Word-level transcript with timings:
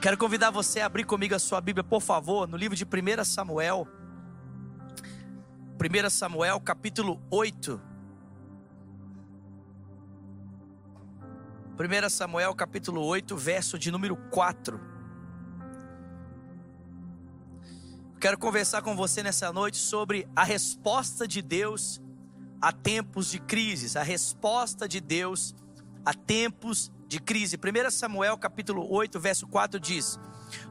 Quero 0.00 0.16
convidar 0.16 0.50
você 0.50 0.80
a 0.80 0.86
abrir 0.86 1.04
comigo 1.04 1.34
a 1.34 1.38
sua 1.38 1.60
Bíblia, 1.60 1.84
por 1.84 2.00
favor, 2.00 2.48
no 2.48 2.56
livro 2.56 2.74
de 2.74 2.84
1 2.84 3.22
Samuel. 3.22 3.86
1 5.78 6.08
Samuel, 6.08 6.58
capítulo 6.58 7.20
8. 7.30 7.78
1 11.78 12.08
Samuel, 12.08 12.54
capítulo 12.54 13.04
8, 13.04 13.36
verso 13.36 13.78
de 13.78 13.90
número 13.90 14.16
4. 14.30 14.80
Quero 18.18 18.38
conversar 18.38 18.80
com 18.80 18.96
você 18.96 19.22
nessa 19.22 19.52
noite 19.52 19.76
sobre 19.76 20.26
a 20.34 20.44
resposta 20.44 21.28
de 21.28 21.42
Deus 21.42 22.00
a 22.58 22.72
tempos 22.72 23.30
de 23.30 23.38
crises, 23.38 23.96
a 23.96 24.02
resposta 24.02 24.88
de 24.88 24.98
Deus 24.98 25.54
a 26.06 26.14
tempos 26.14 26.90
de 27.10 27.18
crise. 27.18 27.56
1 27.56 27.90
Samuel 27.90 28.38
capítulo 28.38 28.88
8, 28.88 29.18
verso 29.18 29.48
4 29.48 29.80
diz: 29.80 30.16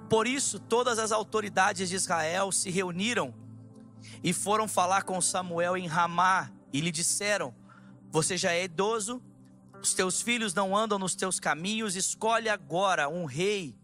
Por 0.10 0.26
isso 0.26 0.58
todas 0.58 0.98
as 0.98 1.12
autoridades 1.12 1.90
de 1.90 1.96
Israel 1.96 2.50
se 2.50 2.70
reuniram 2.72 3.36
e 4.24 4.32
foram 4.32 4.66
falar 4.66 5.04
com 5.04 5.20
Samuel 5.20 5.76
em 5.76 5.86
Ramá 5.86 6.50
e 6.72 6.80
lhe 6.80 6.92
disseram: 6.92 7.54
Você 8.10 8.38
já 8.38 8.54
é 8.54 8.64
idoso, 8.64 9.22
os 9.82 9.94
teus 9.94 10.22
filhos 10.22 10.54
não 10.54 10.76
andam 10.76 10.98
nos 10.98 11.14
teus 11.14 11.42
caminhos, 11.42 11.98
escolhe 11.98 12.48
agora 12.48 13.10
um 13.10 13.26
rei 13.26 13.78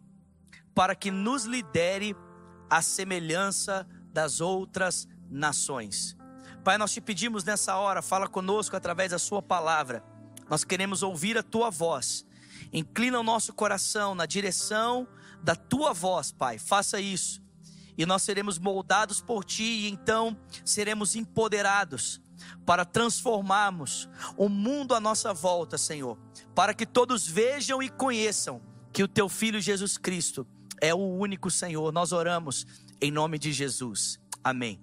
para 0.74 0.96
que 0.96 1.12
nos 1.12 1.44
lidere 1.44 2.16
a 2.70 2.82
semelhança 2.82 3.86
das 4.14 4.40
outras 4.40 5.10
nações. 5.30 6.16
Pai, 6.64 6.78
nós 6.78 6.94
te 6.94 7.02
pedimos 7.02 7.44
nessa 7.44 7.76
hora, 7.76 8.02
fala 8.02 8.30
conosco 8.30 8.78
através 8.78 9.12
da 9.12 9.20
Sua 9.20 9.42
palavra. 9.42 10.02
Nós 10.50 10.64
queremos 10.64 11.04
ouvir 11.04 11.38
a 11.38 11.44
Tua 11.44 11.70
voz. 11.70 12.26
Inclina 12.72 13.20
o 13.20 13.24
nosso 13.24 13.54
coração 13.54 14.16
na 14.16 14.26
direção 14.26 15.08
da 15.42 15.56
Tua 15.56 15.94
voz, 15.94 16.32
Pai. 16.32 16.58
Faça 16.58 17.00
isso. 17.00 17.42
E 17.98 18.06
nós 18.06 18.24
seremos 18.24 18.60
moldados 18.60 19.22
por 19.22 19.44
Ti, 19.44 19.64
e 19.64 19.90
então 19.90 20.38
seremos 20.64 21.16
empoderados 21.16 22.22
para 22.66 22.84
transformarmos 22.84 24.10
o 24.36 24.50
mundo 24.50 24.94
à 24.94 25.00
nossa 25.00 25.34
volta, 25.34 25.78
Senhor. 25.78 26.18
Para 26.54 26.74
que 26.74 26.86
todos 26.86 27.28
vejam 27.28 27.82
e 27.82 27.90
conheçam 27.90 28.62
que 28.92 29.04
o 29.04 29.08
Teu 29.08 29.30
Filho 29.30 29.62
Jesus 29.62 29.98
Cristo 29.98 30.46
é 30.82 30.94
o 30.94 30.98
único 30.98 31.50
Senhor. 31.50 31.92
Nós 31.92 32.12
oramos 32.12 32.66
em 33.02 33.12
nome 33.12 33.38
de 33.38 33.52
Jesus. 33.52 34.20
Amém. 34.44 34.80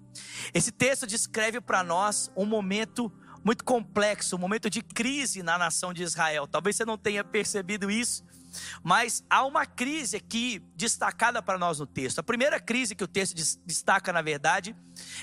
Esse 0.53 0.71
texto 0.71 1.07
descreve 1.07 1.61
para 1.61 1.83
nós 1.83 2.29
um 2.35 2.45
momento 2.45 3.11
muito 3.43 3.63
complexo, 3.63 4.35
um 4.35 4.39
momento 4.39 4.69
de 4.69 4.81
crise 4.81 5.43
na 5.43 5.57
nação 5.57 5.93
de 5.93 6.03
Israel. 6.03 6.47
Talvez 6.47 6.75
você 6.75 6.85
não 6.85 6.97
tenha 6.97 7.23
percebido 7.23 7.91
isso, 7.91 8.23
mas 8.83 9.23
há 9.29 9.45
uma 9.45 9.65
crise 9.65 10.17
aqui 10.17 10.61
destacada 10.75 11.41
para 11.41 11.57
nós 11.57 11.79
no 11.79 11.85
texto. 11.85 12.19
A 12.19 12.23
primeira 12.23 12.59
crise 12.59 12.95
que 12.95 13.03
o 13.03 13.07
texto 13.07 13.35
destaca, 13.65 14.13
na 14.13 14.21
verdade, 14.21 14.75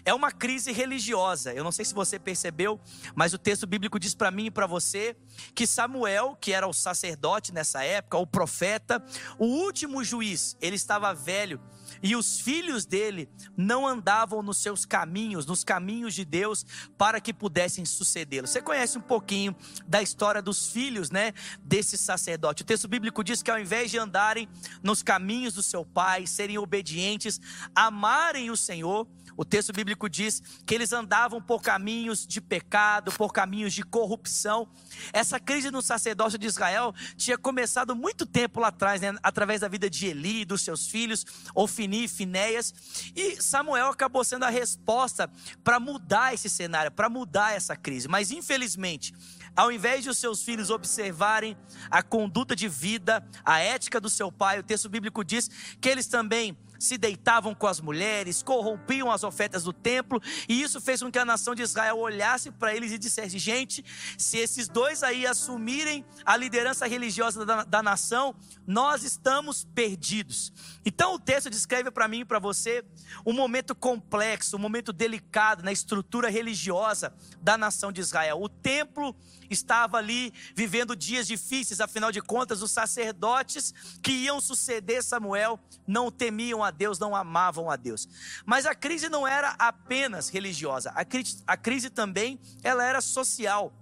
é 0.05 0.13
uma 0.13 0.31
crise 0.31 0.73
religiosa. 0.73 1.53
Eu 1.53 1.65
não 1.65 1.73
sei 1.73 1.85
se 1.85 1.95
você 1.95 2.19
percebeu, 2.19 2.81
mas 3.15 3.33
o 3.33 3.39
texto 3.39 3.67
bíblico 3.67 3.99
diz 3.99 4.15
para 4.15 4.31
mim 4.31 4.47
e 4.47 4.51
para 4.51 4.67
você 4.67 5.17
que 5.55 5.67
Samuel, 5.67 6.37
que 6.41 6.53
era 6.53 6.67
o 6.67 6.73
sacerdote 6.73 7.53
nessa 7.53 7.83
época, 7.85 8.19
o 8.19 8.27
profeta, 8.27 9.03
o 9.39 9.47
último 9.47 10.03
juiz, 10.03 10.57
ele 10.61 10.77
estava 10.77 11.15
velho 11.15 11.61
e 12.03 12.17
os 12.17 12.41
filhos 12.41 12.87
dele 12.87 13.29
não 13.57 13.87
andavam 13.87 14.43
nos 14.43 14.59
seus 14.59 14.85
caminhos, 14.85 15.47
nos 15.47 15.65
caminhos 15.65 16.15
de 16.15 16.25
Deus, 16.25 16.65
para 16.97 17.21
que 17.21 17.33
pudessem 17.33 17.85
sucedê-lo. 17.85 18.47
Você 18.47 18.63
conhece 18.63 18.99
um 18.99 19.03
pouquinho 19.03 19.55
da 19.87 20.03
história 20.03 20.41
dos 20.41 20.71
filhos, 20.71 21.11
né, 21.11 21.33
desse 21.63 21.97
sacerdote. 21.99 22.63
O 22.63 22.67
texto 22.67 22.89
bíblico 22.89 23.23
diz 23.25 23.43
que 23.43 23.51
ao 23.51 23.59
invés 23.59 23.91
de 23.91 23.99
andarem 23.99 24.49
nos 24.83 25.03
caminhos 25.03 25.55
do 25.55 25.63
seu 25.63 25.85
pai, 25.85 26.27
serem 26.27 26.59
obedientes, 26.59 27.41
amarem 27.75 28.51
o 28.51 28.57
Senhor, 28.57 29.07
o 29.37 29.45
texto 29.45 29.73
bíblico 29.73 30.09
diz 30.09 30.43
que 30.67 30.75
eles 30.75 30.93
andavam 30.93 31.41
por 31.41 31.63
caminhos 31.63 32.27
de 32.27 32.41
pecado, 32.41 33.13
por 33.13 33.33
caminhos 33.33 33.73
de 33.73 33.83
corrupção. 33.83 34.69
Essa 35.13 35.41
crise 35.41 35.71
no 35.71 35.81
sacerdócio 35.81 36.39
de 36.39 36.47
Israel 36.47 36.95
tinha 37.17 37.39
começado 37.39 37.97
muito 37.97 38.27
tempo 38.27 38.61
lá 38.61 38.69
atrás, 38.69 39.01
né? 39.01 39.15
através 39.23 39.61
da 39.61 39.69
vida 39.69 39.89
de 39.89 40.07
Eli, 40.07 40.45
dos 40.45 40.63
seus 40.63 40.89
filhos, 40.89 41.25
Ofini 41.55 41.80
e 41.85 42.09
Finéias. 42.09 42.75
E 43.15 43.41
Samuel 43.41 43.89
acabou 43.89 44.25
sendo 44.25 44.45
a 44.45 44.51
resposta 44.51 45.31
para 45.63 45.81
mudar 45.81 46.35
esse 46.35 46.49
cenário, 46.49 46.91
para 46.91 47.09
mudar 47.09 47.55
essa 47.55 47.77
crise. 47.77 48.09
Mas 48.09 48.31
infelizmente, 48.31 49.15
ao 49.57 49.71
invés 49.71 50.03
de 50.03 50.11
os 50.11 50.19
seus 50.19 50.43
filhos 50.43 50.71
observarem 50.71 51.57
a 51.91 52.03
conduta 52.03 52.55
de 52.55 52.69
vida, 52.69 53.27
a 53.45 53.59
ética 53.59 54.01
do 54.01 54.11
seu 54.11 54.31
pai, 54.31 54.59
o 54.59 54.63
texto 54.63 54.89
bíblico 54.89 55.25
diz 55.25 55.51
que 55.81 55.89
eles 55.89 56.07
também 56.07 56.57
se 56.81 56.97
deitavam 56.97 57.55
com 57.55 57.67
as 57.67 57.81
mulheres, 57.81 58.43
corrompiam 58.43 59.13
as 59.13 59.23
ofertas 59.23 59.63
do 59.63 59.73
templo, 59.73 60.21
e 60.49 60.63
isso 60.63 60.81
fez 60.81 61.03
com 61.03 61.13
que 61.13 61.19
a 61.19 61.25
nação 61.25 61.55
de 61.55 61.63
Israel 61.63 61.99
olhasse 61.99 62.51
para 62.51 62.75
eles 62.75 62.91
e 62.91 62.99
dissesse: 62.99 63.39
gente, 63.39 63.85
se 64.17 64.39
esses 64.39 64.67
dois 64.67 65.03
aí 65.03 65.27
assumirem 65.27 66.05
a 66.25 66.37
liderança 66.37 66.87
religiosa 66.87 67.45
da, 67.45 67.65
da 67.65 67.83
nação, 67.83 68.35
nós 68.67 69.05
estamos 69.05 69.65
perdidos. 69.65 70.53
Então 70.85 71.15
o 71.15 71.19
texto 71.19 71.51
descreve 71.51 71.91
para 71.91 72.09
mim 72.09 72.21
e 72.21 72.25
para 72.25 72.39
você 72.39 72.83
um 73.27 73.35
momento 73.35 73.75
complexo, 73.75 74.57
um 74.57 74.61
momento 74.61 74.93
delicado 74.93 75.63
na 75.63 75.71
estrutura 75.71 76.31
religiosa 76.31 77.13
da 77.43 77.59
nação 77.59 77.93
de 77.93 78.01
Israel. 78.01 78.41
O 78.41 78.49
templo 78.49 79.15
estava 79.51 79.99
ali 79.99 80.33
vivendo 80.55 80.97
dias 80.97 81.27
difíceis, 81.27 81.81
afinal 81.81 82.11
de 82.13 82.23
contas, 82.23 82.63
os 82.63 82.71
sacerdotes 82.71 83.75
que 84.03 84.13
iam 84.13 84.41
suceder 84.41 85.03
Samuel 85.03 85.59
não 85.87 86.11
temiam 86.11 86.63
a 86.63 86.71
Deus, 86.71 86.99
não 86.99 87.15
amavam 87.15 87.69
a 87.69 87.77
Deus. 87.77 88.09
Mas 88.47 88.65
a 88.65 88.75
crise 88.75 89.09
não 89.09 89.27
era 89.27 89.57
apenas 89.59 90.29
religiosa, 90.29 90.91
a 90.95 91.05
crise, 91.05 91.43
a 91.47 91.57
crise 91.57 91.91
também 91.91 92.41
ela 92.63 92.85
era 92.85 93.01
social. 93.01 93.73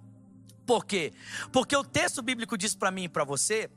Por 0.65 0.85
quê? 0.85 1.13
Porque 1.51 1.75
o 1.75 1.83
texto 1.83 2.21
bíblico 2.21 2.57
diz 2.57 2.75
para 2.75 2.91
mim 2.91 3.05
e 3.05 3.09
para 3.09 3.23
você 3.23 3.69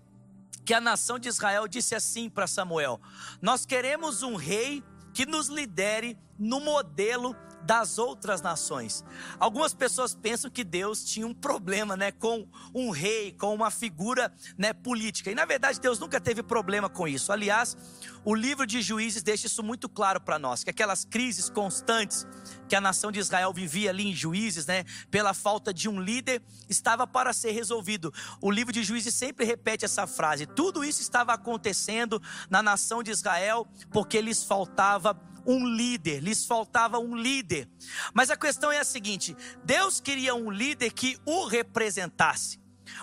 que 0.65 0.75
a 0.75 0.81
nação 0.81 1.19
de 1.19 1.29
Israel 1.29 1.67
disse 1.67 1.95
assim 1.95 2.29
para 2.29 2.47
Samuel: 2.47 3.01
Nós 3.41 3.65
queremos 3.65 4.23
um 4.23 4.37
rei 4.37 4.83
que 5.13 5.27
nos 5.27 5.49
lidere 5.49 6.19
no 6.39 6.61
modelo 6.61 7.37
das 7.65 7.99
outras 7.99 8.43
nações. 8.43 9.05
Algumas 9.39 9.73
pessoas 9.73 10.15
pensam 10.15 10.51
que 10.51 10.65
Deus 10.65 11.05
tinha 11.05 11.27
um 11.27 11.35
problema, 11.35 11.97
né, 11.97 12.11
com 12.11 12.47
um 12.75 12.91
rei, 12.91 13.33
com 13.33 13.55
uma 13.55 13.71
figura, 13.71 14.33
né, 14.59 14.73
política. 14.73 15.31
E 15.31 15.35
na 15.35 15.45
verdade 15.45 15.81
Deus 15.81 15.99
nunca 15.99 16.21
teve 16.21 16.43
problema 16.43 16.89
com 16.89 17.07
isso. 17.07 17.33
Aliás, 17.33 17.77
o 18.25 18.35
livro 18.35 18.67
de 18.67 18.83
Juízes 18.83 19.23
deixa 19.23 19.47
isso 19.47 19.63
muito 19.63 19.89
claro 19.89 20.21
para 20.21 20.39
nós, 20.39 20.63
que 20.63 20.71
aquelas 20.71 21.05
crises 21.05 21.49
constantes 21.49 22.27
que 22.69 22.77
a 22.77 22.81
nação 22.81 23.13
de 23.13 23.19
Israel 23.19 23.53
vivia 23.53 23.91
ali 23.91 24.09
em 24.09 24.15
Juízes, 24.15 24.67
né, 24.67 24.85
pela 25.11 25.35
falta 25.35 25.75
de 25.75 25.89
um 25.89 26.01
líder, 26.01 26.43
estava 26.69 27.07
para 27.07 27.33
ser 27.33 27.53
resolvido. 27.53 28.13
O 28.41 28.51
livro 28.51 28.73
de 28.73 28.83
Juízes 28.83 29.15
sempre 29.15 29.45
repete 29.45 29.85
essa 29.85 30.07
frase. 30.07 30.47
Tudo 30.47 30.85
isso 30.85 31.01
estava 31.01 31.33
acontecendo 31.33 32.21
na 32.49 32.63
nação 32.63 33.03
de 33.03 33.11
Israel 33.11 33.67
porque 33.91 34.21
lhes 34.21 34.43
faltava 34.43 35.15
um 35.47 35.67
líder, 35.67 36.21
lhes 36.21 36.45
faltava 36.45 36.99
um 36.99 37.17
líder. 37.17 37.69
Mas 38.15 38.31
a 38.31 38.37
questão 38.37 38.71
é 38.71 38.79
a 38.79 38.85
seguinte: 38.85 39.37
Deus 39.65 40.01
queria 40.01 40.35
um 40.35 40.51
líder 40.51 40.93
que 40.93 41.19
o 41.25 41.47
representasse, 41.47 42.61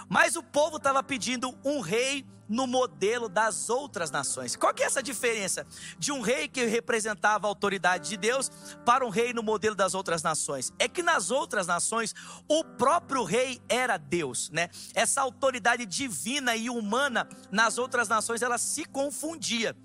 mas 0.07 0.35
o 0.35 0.44
povo 0.44 0.78
estava 0.78 1.03
pedindo 1.03 1.57
um 1.63 1.79
rei 1.79 2.25
no 2.49 2.66
modelo 2.66 3.29
das 3.29 3.69
outras 3.69 4.09
nações. 4.09 4.55
Qual 4.55 4.73
que 4.73 4.81
é 4.81 4.88
essa 4.88 5.03
diferença 5.03 5.66
de 5.99 6.11
um 6.11 6.19
rei 6.19 6.47
que 6.47 6.66
representava 6.66 7.45
a 7.45 7.49
autoridade 7.49 8.09
de 8.09 8.17
Deus 8.17 8.49
para 8.83 9.05
um 9.05 9.09
rei 9.09 9.31
no 9.31 9.44
modelo 9.44 9.75
das 9.75 9.94
outras 9.94 10.23
nações? 10.23 10.73
É 10.79 10.88
que 10.88 11.03
nas 11.03 11.29
outras 11.29 11.67
nações 11.67 12.16
o 12.47 12.63
próprio 12.63 13.23
rei 13.23 13.61
era 13.69 13.97
Deus, 13.97 14.49
né? 14.49 14.69
Essa 14.95 15.22
autoridade 15.22 15.85
divina 15.85 16.55
e 16.55 16.69
humana 16.69 17.29
nas 17.51 17.78
outras 17.78 18.09
nações 18.09 18.41
ela 18.41 18.57
se 18.57 18.83
confundia. 18.83 19.78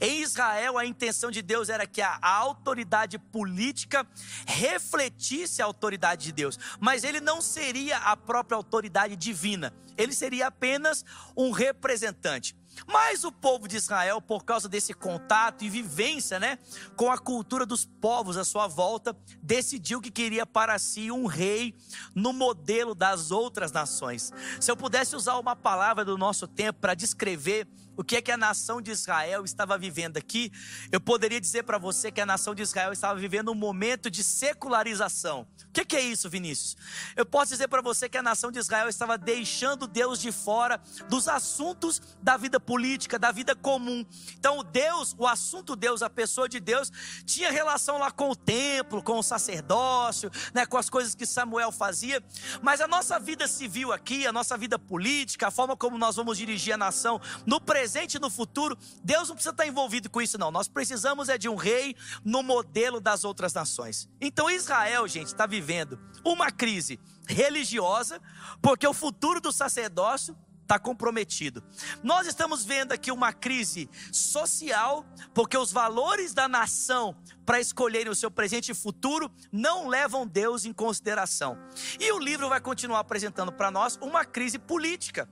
Em 0.00 0.22
Israel, 0.22 0.78
a 0.78 0.86
intenção 0.86 1.30
de 1.30 1.42
Deus 1.42 1.68
era 1.68 1.86
que 1.86 2.00
a, 2.00 2.18
autoridade 2.22 3.18
política 3.18 4.06
refletisse 4.46 5.62
a 5.62 5.64
autoridade 5.64 6.24
de 6.24 6.32
Deus, 6.32 6.58
mas 6.80 7.04
ele 7.04 7.20
não 7.20 7.40
seria 7.40 7.98
a 7.98 8.16
própria 8.16 8.56
autoridade 8.56 9.16
divina, 9.16 9.72
ele 9.96 10.12
seria 10.12 10.46
apenas 10.46 11.04
um 11.36 11.50
representante. 11.50 12.56
Mas 12.86 13.24
o 13.24 13.30
povo 13.30 13.68
de 13.68 13.76
Israel, 13.76 14.20
por 14.20 14.44
causa 14.44 14.68
desse 14.68 14.94
contato 14.94 15.64
e 15.64 15.68
vivência, 15.68 16.40
né, 16.40 16.58
com 16.96 17.10
a 17.10 17.18
cultura 17.18 17.66
dos 17.66 17.84
povos 17.84 18.36
à 18.36 18.44
sua 18.44 18.66
volta, 18.66 19.16
decidiu 19.42 20.00
que 20.00 20.10
queria 20.10 20.46
para 20.46 20.78
si 20.78 21.10
um 21.10 21.26
rei 21.26 21.74
no 22.14 22.32
modelo 22.32 22.94
das 22.94 23.30
outras 23.30 23.72
nações. 23.72 24.32
Se 24.60 24.70
eu 24.70 24.76
pudesse 24.76 25.14
usar 25.14 25.38
uma 25.38 25.54
palavra 25.54 26.04
do 26.04 26.16
nosso 26.18 26.48
tempo 26.48 26.80
para 26.80 26.94
descrever 26.94 27.68
o 27.96 28.02
que 28.02 28.16
é 28.16 28.22
que 28.22 28.32
a 28.32 28.36
nação 28.36 28.80
de 28.80 28.90
Israel 28.90 29.44
estava 29.44 29.76
vivendo 29.76 30.16
aqui, 30.16 30.50
eu 30.90 31.00
poderia 31.00 31.40
dizer 31.40 31.64
para 31.64 31.78
você 31.78 32.10
que 32.10 32.20
a 32.20 32.26
nação 32.26 32.54
de 32.54 32.62
Israel 32.62 32.92
estava 32.92 33.18
vivendo 33.18 33.50
um 33.50 33.54
momento 33.54 34.10
de 34.10 34.24
secularização. 34.24 35.46
O 35.68 35.72
que, 35.72 35.84
que 35.84 35.96
é 35.96 36.00
isso, 36.00 36.28
Vinícius? 36.28 36.76
Eu 37.16 37.26
posso 37.26 37.52
dizer 37.52 37.68
para 37.68 37.82
você 37.82 38.08
que 38.08 38.16
a 38.16 38.22
nação 38.22 38.50
de 38.50 38.58
Israel 38.58 38.88
estava 38.88 39.18
deixando 39.18 39.86
Deus 39.86 40.20
de 40.20 40.32
fora 40.32 40.80
dos 41.08 41.28
assuntos 41.28 42.00
da 42.22 42.36
vida 42.36 42.58
política, 42.58 43.18
da 43.18 43.30
vida 43.30 43.54
comum. 43.54 44.04
Então, 44.38 44.62
Deus, 44.64 45.14
o 45.18 45.26
assunto 45.26 45.76
Deus, 45.76 46.02
a 46.02 46.10
pessoa 46.10 46.48
de 46.48 46.60
Deus, 46.60 46.90
tinha 47.24 47.50
relação 47.50 47.98
lá 47.98 48.10
com 48.10 48.30
o 48.30 48.36
templo, 48.36 49.02
com 49.02 49.18
o 49.18 49.22
sacerdócio, 49.22 50.30
né, 50.54 50.64
com 50.66 50.76
as 50.76 50.88
coisas 50.88 51.14
que 51.14 51.26
Samuel 51.26 51.72
fazia. 51.72 52.22
Mas 52.62 52.80
a 52.80 52.86
nossa 52.86 53.18
vida 53.18 53.46
civil 53.46 53.92
aqui, 53.92 54.26
a 54.26 54.32
nossa 54.32 54.56
vida 54.56 54.78
política, 54.78 55.48
a 55.48 55.50
forma 55.50 55.76
como 55.76 55.98
nós 55.98 56.16
vamos 56.16 56.38
dirigir 56.38 56.74
a 56.74 56.78
nação 56.78 57.20
no 57.46 57.60
presente 57.60 57.81
e 58.16 58.18
no 58.18 58.30
futuro, 58.30 58.76
Deus 59.02 59.28
não 59.28 59.34
precisa 59.34 59.52
estar 59.52 59.66
envolvido 59.66 60.08
com 60.10 60.20
isso, 60.20 60.38
não. 60.38 60.50
Nós 60.50 60.68
precisamos 60.68 61.28
é 61.28 61.36
de 61.36 61.48
um 61.48 61.56
rei 61.56 61.96
no 62.24 62.42
modelo 62.42 63.00
das 63.00 63.24
outras 63.24 63.52
nações. 63.52 64.08
Então 64.20 64.50
Israel, 64.50 65.06
gente, 65.08 65.28
está 65.28 65.46
vivendo 65.46 65.98
uma 66.24 66.50
crise 66.50 66.98
religiosa, 67.26 68.20
porque 68.60 68.86
o 68.86 68.94
futuro 68.94 69.40
do 69.40 69.52
sacerdócio 69.52 70.36
está 70.62 70.78
comprometido. 70.78 71.62
Nós 72.02 72.26
estamos 72.26 72.64
vendo 72.64 72.92
aqui 72.92 73.12
uma 73.12 73.32
crise 73.32 73.90
social, 74.10 75.04
porque 75.34 75.56
os 75.56 75.70
valores 75.70 76.32
da 76.32 76.48
nação 76.48 77.14
para 77.44 77.60
escolherem 77.60 78.10
o 78.10 78.14
seu 78.14 78.30
presente 78.30 78.70
e 78.70 78.74
futuro 78.74 79.30
não 79.50 79.88
levam 79.88 80.26
Deus 80.26 80.64
em 80.64 80.72
consideração. 80.72 81.58
E 82.00 82.10
o 82.12 82.18
livro 82.18 82.48
vai 82.48 82.60
continuar 82.60 83.00
apresentando 83.00 83.52
para 83.52 83.70
nós 83.70 83.98
uma 84.00 84.24
crise 84.24 84.58
política. 84.58 85.28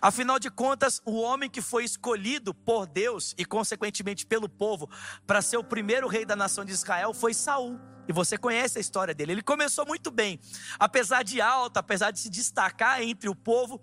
Afinal 0.00 0.38
de 0.38 0.50
contas, 0.50 1.00
o 1.04 1.20
homem 1.20 1.50
que 1.50 1.60
foi 1.60 1.84
escolhido 1.84 2.54
por 2.54 2.86
Deus 2.86 3.34
e 3.38 3.44
consequentemente 3.44 4.26
pelo 4.26 4.48
povo 4.48 4.88
para 5.26 5.42
ser 5.42 5.56
o 5.56 5.64
primeiro 5.64 6.08
rei 6.08 6.24
da 6.24 6.36
nação 6.36 6.64
de 6.64 6.72
Israel 6.72 7.12
foi 7.14 7.34
Saul. 7.34 7.78
E 8.08 8.12
você 8.12 8.36
conhece 8.36 8.78
a 8.78 8.80
história 8.80 9.14
dele. 9.14 9.32
Ele 9.32 9.42
começou 9.42 9.86
muito 9.86 10.10
bem, 10.10 10.40
apesar 10.78 11.22
de 11.22 11.40
alto, 11.40 11.76
apesar 11.76 12.10
de 12.10 12.18
se 12.18 12.28
destacar 12.28 13.00
entre 13.02 13.28
o 13.28 13.34
povo. 13.34 13.80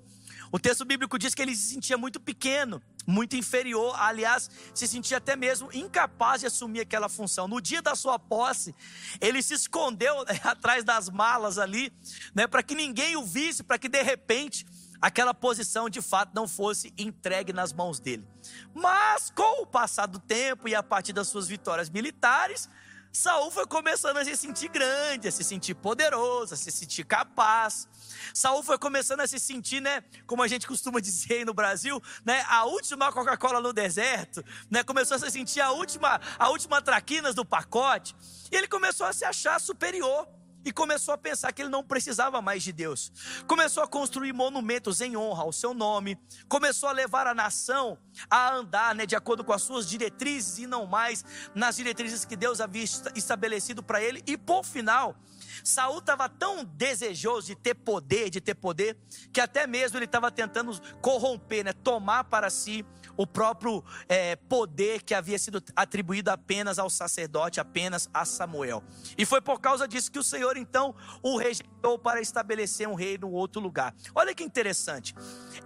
O 0.52 0.60
texto 0.60 0.84
bíblico 0.84 1.18
diz 1.18 1.36
que 1.36 1.42
ele 1.42 1.56
se 1.56 1.74
sentia 1.74 1.98
muito 1.98 2.20
pequeno, 2.20 2.82
muito 3.06 3.36
inferior, 3.36 3.96
aliás, 4.00 4.50
se 4.74 4.88
sentia 4.88 5.18
até 5.18 5.36
mesmo 5.36 5.70
incapaz 5.72 6.42
de 6.42 6.48
assumir 6.48 6.82
aquela 6.82 7.08
função. 7.08 7.48
No 7.48 7.62
dia 7.62 7.82
da 7.82 7.96
sua 7.96 8.18
posse, 8.18 8.74
ele 9.22 9.42
se 9.42 9.54
escondeu 9.54 10.26
né, 10.26 10.40
atrás 10.44 10.84
das 10.84 11.10
malas 11.10 11.58
ali, 11.58 11.94
né, 12.34 12.48
para 12.48 12.64
que 12.64 12.74
ninguém 12.74 13.16
o 13.16 13.24
visse, 13.24 13.64
para 13.64 13.78
que 13.78 13.88
de 13.88 14.02
repente 14.02 14.66
aquela 15.02 15.34
posição 15.34 15.90
de 15.90 16.02
fato 16.02 16.32
não 16.34 16.48
fosse 16.48 16.94
entregue 16.98 17.54
nas 17.54 17.74
mãos 17.74 18.00
dele. 18.00 18.28
Mas 18.74 19.30
com 19.30 19.64
o 19.64 19.68
passar 19.68 20.06
do 20.06 20.20
tempo 20.20 20.68
e 20.68 20.76
a 20.76 20.84
partir 20.84 21.14
das 21.14 21.28
suas 21.28 21.48
vitórias 21.48 21.90
militares, 21.90 22.70
Saul 23.12 23.50
foi 23.50 23.66
começando 23.66 24.18
a 24.18 24.26
se 24.26 24.36
sentir 24.36 24.70
grande, 24.70 25.28
a 25.28 25.32
se 25.32 25.44
sentir 25.44 25.74
poderoso, 25.74 26.54
a 26.54 26.58
se 26.58 26.72
sentir 26.72 27.04
capaz. 27.04 27.88
Saul 28.34 28.62
foi 28.62 28.78
começando 28.78 29.22
a 29.22 29.28
se 29.28 29.40
sentir, 29.40 29.82
né, 29.82 30.04
como 30.28 30.44
a 30.44 30.48
gente 30.48 30.68
costuma 30.68 31.02
dizer 31.02 31.34
aí 31.34 31.46
no 31.46 31.54
Brasil, 31.54 32.02
né, 32.24 32.46
a 32.48 32.66
última 32.66 33.12
Coca-Cola 33.12 33.60
no 33.62 33.74
deserto, 33.74 34.44
né, 34.70 34.84
começou 34.84 35.16
a 35.16 35.20
se 35.20 35.32
sentir 35.32 35.60
a 35.60 35.72
última, 35.72 36.22
a 36.38 36.50
última 36.50 36.82
traquinas 36.82 37.34
do 37.34 37.44
pacote, 37.44 38.16
e 38.52 38.56
ele 38.56 38.68
começou 38.68 39.08
a 39.08 39.14
se 39.14 39.26
achar 39.26 39.60
superior 39.60 40.28
e 40.64 40.72
começou 40.72 41.14
a 41.14 41.18
pensar 41.18 41.52
que 41.52 41.62
ele 41.62 41.70
não 41.70 41.84
precisava 41.84 42.42
mais 42.42 42.64
de 42.64 42.72
Deus. 42.72 43.12
Começou 43.48 43.84
a 43.84 43.88
construir 43.88 44.34
monumentos 44.34 45.02
em 45.02 45.16
honra 45.16 45.44
ao 45.44 45.54
seu 45.54 45.74
nome, 45.74 46.18
começou 46.48 46.90
a 46.90 46.92
levar 46.92 47.28
a 47.28 47.34
nação 47.34 47.98
a 48.30 48.54
andar 48.54 48.94
né, 48.96 49.06
de 49.06 49.16
acordo 49.16 49.44
com 49.44 49.54
as 49.54 49.62
suas 49.62 49.88
diretrizes 49.88 50.60
e 50.60 50.68
não 50.68 50.86
mais 50.86 51.24
nas 51.56 51.76
diretrizes 51.76 52.26
que 52.26 52.36
Deus 52.36 52.60
havia 52.60 52.84
estabelecido 53.16 53.82
para 53.82 54.02
ele. 54.02 54.24
E 54.28 54.38
por 54.38 54.64
final, 54.66 55.16
Saul 55.64 56.00
estava 56.00 56.28
tão 56.28 56.64
desejoso 56.64 57.48
de 57.48 57.56
ter 57.56 57.76
poder, 57.76 58.30
de 58.30 58.42
ter 58.42 58.56
poder, 58.56 58.98
que 59.32 59.42
até 59.42 59.68
mesmo 59.68 59.98
ele 59.98 60.06
estava 60.06 60.32
tentando 60.32 60.80
corromper, 61.02 61.66
né, 61.66 61.74
tomar 61.74 62.26
para 62.26 62.50
si 62.50 62.86
o 63.20 63.28
próprio 63.28 63.84
é, 64.08 64.38
poder 64.38 65.04
que 65.04 65.14
havia 65.14 65.38
sido 65.38 65.62
atribuído 65.76 66.30
apenas 66.30 66.80
ao 66.80 66.90
sacerdote, 66.90 67.60
apenas 67.60 68.10
a 68.14 68.24
Samuel. 68.24 68.82
E 69.18 69.26
foi 69.26 69.42
por 69.42 69.60
causa 69.60 69.86
disso 69.86 70.10
que 70.10 70.18
o 70.18 70.24
Senhor 70.24 70.56
então 70.56 70.96
o 71.22 71.38
rejeitou 71.38 72.00
para 72.00 72.22
estabelecer 72.22 72.88
um 72.88 72.94
rei 72.94 73.18
no 73.18 73.30
outro 73.30 73.60
lugar. 73.60 73.94
Olha 74.16 74.34
que 74.34 74.42
interessante, 74.42 75.14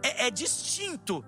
é, 0.01 0.25
é 0.25 0.31
distinto 0.31 1.23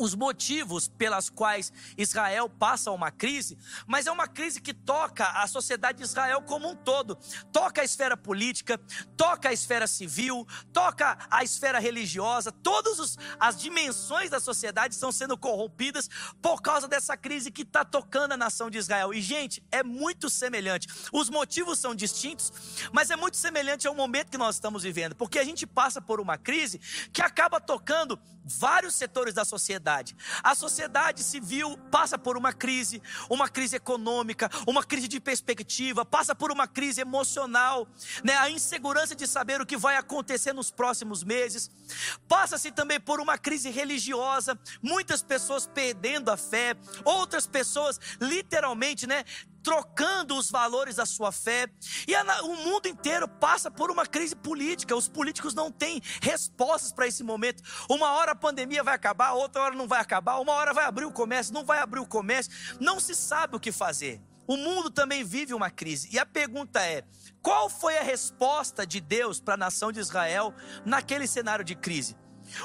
os 0.00 0.14
motivos 0.14 0.88
pelas 0.88 1.28
quais 1.28 1.70
Israel 1.96 2.48
passa 2.48 2.90
uma 2.90 3.10
crise, 3.10 3.58
mas 3.86 4.06
é 4.06 4.10
uma 4.10 4.26
crise 4.26 4.58
que 4.58 4.72
toca 4.72 5.26
a 5.26 5.46
sociedade 5.46 5.98
de 5.98 6.04
Israel 6.04 6.40
como 6.40 6.70
um 6.70 6.74
todo. 6.74 7.16
Toca 7.52 7.82
a 7.82 7.84
esfera 7.84 8.16
política, 8.16 8.80
toca 9.14 9.50
a 9.50 9.52
esfera 9.52 9.86
civil, 9.86 10.46
toca 10.72 11.18
a 11.30 11.44
esfera 11.44 11.78
religiosa, 11.78 12.50
todas 12.50 13.18
as 13.38 13.60
dimensões 13.60 14.30
da 14.30 14.40
sociedade 14.40 14.94
estão 14.94 15.12
sendo 15.12 15.36
corrompidas 15.36 16.08
por 16.40 16.62
causa 16.62 16.88
dessa 16.88 17.14
crise 17.14 17.50
que 17.50 17.62
está 17.62 17.84
tocando 17.84 18.32
a 18.32 18.38
nação 18.38 18.70
de 18.70 18.78
Israel. 18.78 19.12
E, 19.12 19.20
gente, 19.20 19.62
é 19.70 19.82
muito 19.82 20.30
semelhante. 20.30 20.88
Os 21.12 21.28
motivos 21.28 21.78
são 21.78 21.94
distintos, 21.94 22.50
mas 22.90 23.10
é 23.10 23.16
muito 23.16 23.36
semelhante 23.36 23.86
ao 23.86 23.94
momento 23.94 24.30
que 24.30 24.38
nós 24.38 24.54
estamos 24.54 24.82
vivendo, 24.82 25.14
porque 25.14 25.38
a 25.38 25.44
gente 25.44 25.66
passa 25.66 26.00
por 26.00 26.20
uma 26.20 26.38
crise 26.38 26.78
que 27.12 27.20
acaba 27.20 27.60
tocando 27.60 28.18
vários 28.42 28.94
setores 28.94 29.34
da 29.34 29.44
sociedade. 29.44 29.89
A 30.42 30.54
sociedade 30.54 31.22
civil 31.22 31.76
passa 31.90 32.18
por 32.18 32.36
uma 32.36 32.52
crise, 32.52 33.02
uma 33.28 33.48
crise 33.48 33.76
econômica, 33.76 34.48
uma 34.66 34.84
crise 34.84 35.08
de 35.08 35.20
perspectiva, 35.20 36.04
passa 36.04 36.34
por 36.34 36.52
uma 36.52 36.66
crise 36.66 37.00
emocional, 37.00 37.88
né? 38.22 38.36
a 38.36 38.50
insegurança 38.50 39.14
de 39.14 39.26
saber 39.26 39.60
o 39.60 39.66
que 39.66 39.76
vai 39.76 39.96
acontecer 39.96 40.52
nos 40.52 40.70
próximos 40.70 41.24
meses. 41.24 41.70
Passa-se 42.28 42.70
também 42.70 43.00
por 43.00 43.20
uma 43.20 43.36
crise 43.36 43.70
religiosa, 43.70 44.58
muitas 44.82 45.22
pessoas 45.22 45.66
perdendo 45.66 46.30
a 46.30 46.36
fé, 46.36 46.76
outras 47.04 47.46
pessoas 47.46 47.98
literalmente, 48.20 49.06
né, 49.06 49.24
trocando 49.62 50.36
os 50.36 50.50
valores 50.50 50.96
da 50.96 51.06
sua 51.06 51.32
fé. 51.32 51.68
E 52.06 52.14
o 52.42 52.56
mundo 52.56 52.86
inteiro 52.86 53.28
passa 53.28 53.70
por 53.70 53.90
uma 53.90 54.06
crise 54.06 54.34
política. 54.34 54.96
Os 54.96 55.08
políticos 55.08 55.54
não 55.54 55.70
têm 55.70 56.00
respostas 56.20 56.92
para 56.92 57.06
esse 57.06 57.22
momento. 57.22 57.62
Uma 57.88 58.12
hora 58.12 58.32
a 58.32 58.36
pandemia 58.36 58.82
vai 58.82 58.94
acabar, 58.94 59.32
outra 59.32 59.62
hora 59.62 59.74
não 59.74 59.88
vai 59.88 60.00
acabar, 60.00 60.38
uma 60.38 60.52
hora 60.52 60.72
vai 60.72 60.84
abrir 60.84 61.04
o 61.04 61.12
comércio, 61.12 61.54
não 61.54 61.64
vai 61.64 61.78
abrir 61.78 62.00
o 62.00 62.06
comércio. 62.06 62.52
Não 62.80 62.98
se 63.00 63.14
sabe 63.14 63.56
o 63.56 63.60
que 63.60 63.72
fazer. 63.72 64.20
O 64.46 64.56
mundo 64.56 64.90
também 64.90 65.22
vive 65.22 65.54
uma 65.54 65.70
crise. 65.70 66.08
E 66.12 66.18
a 66.18 66.26
pergunta 66.26 66.84
é: 66.84 67.04
qual 67.40 67.70
foi 67.70 67.96
a 67.98 68.02
resposta 68.02 68.84
de 68.86 69.00
Deus 69.00 69.40
para 69.40 69.54
a 69.54 69.56
nação 69.56 69.92
de 69.92 70.00
Israel 70.00 70.52
naquele 70.84 71.26
cenário 71.26 71.64
de 71.64 71.76
crise? 71.76 72.16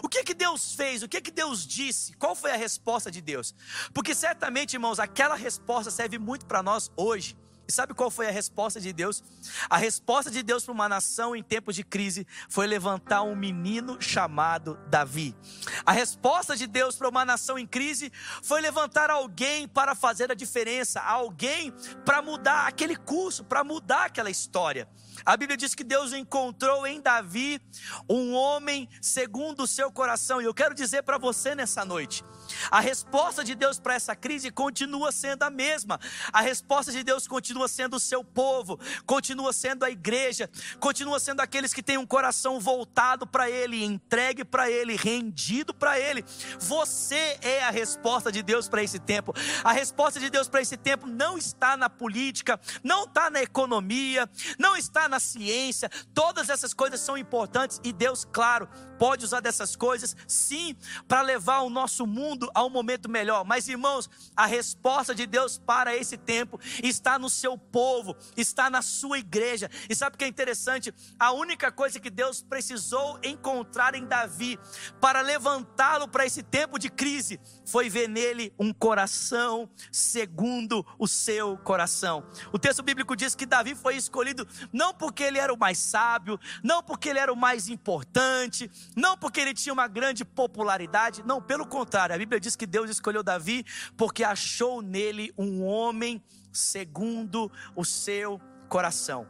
O 0.03 0.09
que 0.09 0.23
que 0.23 0.33
Deus 0.33 0.73
fez? 0.73 1.03
O 1.03 1.07
que 1.07 1.21
que 1.21 1.31
Deus 1.31 1.65
disse? 1.65 2.13
Qual 2.13 2.35
foi 2.35 2.51
a 2.51 2.57
resposta 2.57 3.11
de 3.11 3.21
Deus? 3.21 3.53
Porque 3.93 4.13
certamente, 4.15 4.73
irmãos, 4.73 4.99
aquela 4.99 5.35
resposta 5.35 5.91
serve 5.91 6.17
muito 6.17 6.45
para 6.45 6.63
nós 6.63 6.91
hoje. 6.95 7.37
E 7.67 7.71
sabe 7.71 7.95
qual 7.95 8.11
foi 8.11 8.27
a 8.27 8.31
resposta 8.31 8.79
de 8.79 8.93
Deus? 8.93 9.23
A 9.69 9.77
resposta 9.77 10.29
de 10.29 10.43
Deus 10.43 10.63
para 10.63 10.71
uma 10.71 10.87
nação 10.87 11.35
em 11.35 11.41
tempos 11.41 11.75
de 11.75 11.83
crise 11.83 12.27
foi 12.47 12.67
levantar 12.67 13.23
um 13.23 13.35
menino 13.35 13.99
chamado 13.99 14.77
Davi. 14.87 15.35
A 15.83 15.91
resposta 15.91 16.55
de 16.55 16.67
Deus 16.67 16.95
para 16.95 17.09
uma 17.09 17.25
nação 17.25 17.57
em 17.57 17.65
crise 17.65 18.11
foi 18.43 18.61
levantar 18.61 19.09
alguém 19.09 19.67
para 19.67 19.95
fazer 19.95 20.31
a 20.31 20.35
diferença, 20.35 21.01
alguém 21.01 21.73
para 22.05 22.21
mudar 22.21 22.67
aquele 22.67 22.95
curso, 22.95 23.43
para 23.43 23.63
mudar 23.63 24.05
aquela 24.05 24.29
história. 24.29 24.87
A 25.25 25.35
Bíblia 25.35 25.57
diz 25.57 25.73
que 25.73 25.83
Deus 25.83 26.13
encontrou 26.13 26.85
em 26.85 27.01
Davi 27.01 27.59
um 28.07 28.33
homem 28.33 28.87
segundo 29.01 29.63
o 29.63 29.67
seu 29.67 29.91
coração. 29.91 30.39
E 30.39 30.45
eu 30.45 30.53
quero 30.53 30.75
dizer 30.75 31.01
para 31.01 31.17
você 31.17 31.55
nessa 31.55 31.83
noite: 31.83 32.23
a 32.69 32.79
resposta 32.79 33.43
de 33.43 33.55
Deus 33.55 33.79
para 33.79 33.95
essa 33.95 34.15
crise 34.15 34.51
continua 34.51 35.11
sendo 35.11 35.43
a 35.43 35.49
mesma. 35.49 35.99
A 36.31 36.41
resposta 36.41 36.91
de 36.91 37.03
Deus 37.03 37.27
continua 37.27 37.67
sendo 37.67 37.95
o 37.95 37.99
seu 37.99 38.23
povo, 38.23 38.79
continua 39.05 39.53
sendo 39.53 39.83
a 39.83 39.89
igreja, 39.89 40.49
continua 40.79 41.19
sendo 41.19 41.41
aqueles 41.41 41.73
que 41.73 41.83
têm 41.83 41.97
um 41.97 42.05
coração 42.05 42.59
voltado 42.59 43.25
para 43.25 43.49
Ele, 43.49 43.83
entregue 43.83 44.43
para 44.43 44.69
Ele, 44.69 44.95
rendido 44.95 45.73
para 45.73 45.99
Ele. 45.99 46.23
Você 46.59 47.37
é 47.41 47.63
a 47.63 47.71
resposta 47.71 48.31
de 48.31 48.41
Deus 48.41 48.67
para 48.67 48.83
esse 48.83 48.99
tempo. 48.99 49.33
A 49.63 49.71
resposta 49.71 50.19
de 50.19 50.29
Deus 50.29 50.47
para 50.47 50.61
esse 50.61 50.77
tempo 50.77 51.07
não 51.07 51.37
está 51.37 51.77
na 51.77 51.89
política, 51.89 52.59
não 52.83 53.03
está 53.05 53.29
na 53.29 53.41
economia, 53.41 54.29
não 54.57 54.75
está 54.75 55.07
na 55.07 55.19
ciência, 55.19 55.89
todas 56.13 56.49
essas 56.49 56.73
coisas 56.73 56.99
são 56.99 57.17
importantes 57.17 57.79
e 57.83 57.91
Deus, 57.91 58.25
claro, 58.31 58.67
pode 58.97 59.25
usar 59.25 59.39
dessas 59.39 59.75
coisas, 59.75 60.15
sim, 60.27 60.75
para 61.07 61.21
levar 61.21 61.61
o 61.61 61.69
nosso 61.69 62.05
mundo 62.05 62.44
a 62.53 62.63
um 62.63 62.69
momento 62.69 63.09
melhor. 63.09 63.43
Mas, 63.45 63.67
irmãos, 63.67 64.09
a 64.35 64.45
resposta 64.45 65.13
de 65.13 65.25
Deus 65.25 65.57
para 65.57 65.95
esse 65.95 66.17
tempo 66.17 66.59
está 66.83 67.17
no 67.17 67.29
seu 67.29 67.57
povo, 67.57 68.15
está 68.35 68.69
na 68.69 68.81
sua 68.81 69.19
igreja. 69.19 69.69
E 69.89 69.95
sabe 69.95 70.15
o 70.15 70.17
que 70.17 70.25
é 70.25 70.27
interessante? 70.27 70.93
A 71.19 71.31
única 71.31 71.71
coisa 71.71 71.99
que 71.99 72.09
Deus 72.09 72.41
precisou 72.41 73.19
encontrar 73.23 73.95
em 73.95 74.05
Davi 74.05 74.59
para 74.99 75.21
levantá-lo 75.21 76.07
para 76.07 76.25
esse 76.25 76.43
tempo 76.43 76.77
de 76.77 76.89
crise 76.89 77.39
foi 77.65 77.89
ver 77.89 78.07
nele 78.07 78.53
um 78.59 78.71
coração 78.71 79.69
segundo 79.91 80.85
o 80.99 81.07
seu 81.07 81.57
coração. 81.57 82.25
O 82.51 82.59
texto 82.59 82.83
bíblico 82.83 83.15
diz 83.15 83.35
que 83.35 83.45
Davi 83.45 83.75
foi 83.75 83.95
escolhido 83.95 84.47
não 84.71 84.93
porque 84.93 85.23
ele 85.23 85.39
era 85.39 85.53
o 85.53 85.57
mais 85.57 85.77
sábio, 85.77 86.39
não 86.63 86.83
porque 86.83 87.09
ele 87.09 87.19
era 87.19 87.31
o 87.31 87.35
mais 87.35 87.67
importante, 87.67 88.69
não 88.95 89.17
porque 89.17 89.39
ele 89.39 89.53
tinha 89.53 89.73
uma 89.73 89.87
grande 89.87 90.23
popularidade, 90.23 91.23
não, 91.25 91.41
pelo 91.41 91.65
contrário, 91.65 92.15
a 92.15 92.17
Bíblia 92.17 92.39
diz 92.39 92.55
que 92.55 92.65
Deus 92.65 92.89
escolheu 92.89 93.23
Davi 93.23 93.65
porque 93.97 94.23
achou 94.23 94.81
nele 94.81 95.33
um 95.37 95.63
homem 95.63 96.23
segundo 96.51 97.51
o 97.75 97.83
seu 97.83 98.39
coração. 98.69 99.27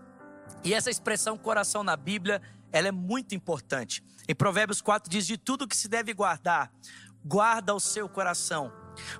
E 0.63 0.74
essa 0.74 0.89
expressão 0.89 1.38
coração 1.38 1.84
na 1.84 1.96
Bíblia, 1.96 2.42
ela 2.72 2.88
é 2.88 2.92
muito 2.92 3.36
importante. 3.36 4.04
Em 4.27 4.36
Provérbios 4.36 4.82
4 4.82 5.10
diz: 5.10 5.25
De 5.25 5.38
tudo 5.38 5.68
que 5.68 5.77
se 5.77 5.88
deve 5.88 6.13
guardar, 6.13 6.72
guarda 7.25 7.74
o 7.74 7.79
seu 7.79 8.08
coração, 8.08 8.72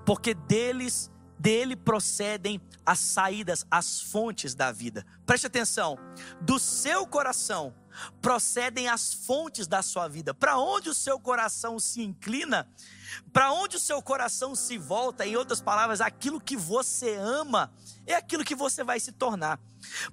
porque 0.06 0.34
deles 0.34 1.12
dele 1.38 1.76
procedem 1.76 2.62
as 2.86 3.00
saídas, 3.00 3.66
as 3.70 4.00
fontes 4.00 4.56
da 4.56 4.72
vida. 4.72 5.06
Preste 5.26 5.48
atenção, 5.48 5.98
do 6.42 6.58
seu 6.58 7.06
coração 7.06 7.74
procedem 8.22 8.88
as 8.88 9.14
fontes 9.14 9.68
da 9.68 9.82
sua 9.82 10.08
vida. 10.08 10.34
Para 10.34 10.58
onde 10.58 10.90
o 10.90 10.94
seu 10.94 11.20
coração 11.20 11.80
se 11.80 12.02
inclina, 12.02 12.68
para 13.32 13.52
onde 13.54 13.78
o 13.78 13.80
seu 13.80 14.02
coração 14.02 14.56
se 14.56 14.78
volta, 14.78 15.26
em 15.26 15.36
outras 15.36 15.62
palavras, 15.62 16.02
aquilo 16.02 16.40
que 16.40 16.58
você 16.58 17.16
ama 17.16 17.72
é 18.06 18.16
aquilo 18.16 18.44
que 18.44 18.56
você 18.56 18.84
vai 18.84 19.00
se 19.00 19.12
tornar. 19.12 19.60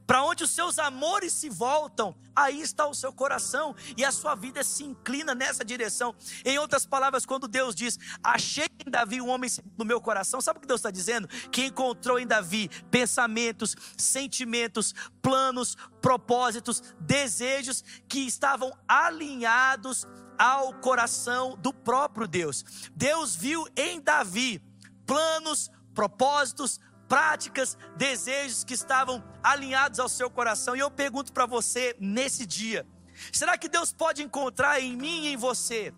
Para 0.06 0.22
onde 0.24 0.44
os 0.44 0.50
seus 0.50 0.78
amores 0.78 1.32
se 1.32 1.48
voltam, 1.48 2.14
aí 2.34 2.60
está 2.60 2.86
o 2.86 2.94
seu 2.94 3.12
coração 3.12 3.74
e 3.96 4.04
a 4.04 4.12
sua 4.12 4.34
vida 4.34 4.62
se 4.62 4.84
inclina 4.84 5.34
nessa 5.34 5.64
direção. 5.64 6.14
Em 6.44 6.58
outras 6.58 6.86
palavras, 6.86 7.26
quando 7.26 7.48
Deus 7.48 7.74
diz: 7.74 7.98
Achei 8.22 8.68
em 8.86 8.90
Davi 8.90 9.20
um 9.20 9.28
homem 9.28 9.50
no 9.76 9.84
meu 9.84 10.00
coração, 10.00 10.40
sabe 10.40 10.58
o 10.58 10.60
que 10.60 10.68
Deus 10.68 10.80
está 10.80 10.90
dizendo? 10.90 11.28
Que 11.50 11.66
encontrou 11.66 12.18
em 12.18 12.26
Davi 12.26 12.68
pensamentos, 12.90 13.76
sentimentos, 13.96 14.94
planos, 15.20 15.76
propósitos, 16.00 16.82
desejos 17.00 17.84
que 18.08 18.20
estavam 18.20 18.72
alinhados 18.88 20.06
ao 20.38 20.74
coração 20.74 21.56
do 21.56 21.72
próprio 21.72 22.26
Deus. 22.26 22.64
Deus 22.94 23.36
viu 23.36 23.66
em 23.76 24.00
Davi 24.00 24.60
planos, 25.06 25.70
propósitos, 25.94 26.80
práticas, 27.12 27.76
desejos 27.94 28.64
que 28.64 28.72
estavam 28.72 29.22
alinhados 29.42 30.00
ao 30.00 30.08
seu 30.08 30.30
coração. 30.30 30.74
E 30.74 30.78
eu 30.78 30.90
pergunto 30.90 31.30
para 31.30 31.44
você 31.44 31.94
nesse 32.00 32.46
dia: 32.46 32.86
será 33.30 33.58
que 33.58 33.68
Deus 33.68 33.92
pode 33.92 34.22
encontrar 34.22 34.80
em 34.80 34.96
mim 34.96 35.24
e 35.24 35.34
em 35.34 35.36
você 35.36 35.92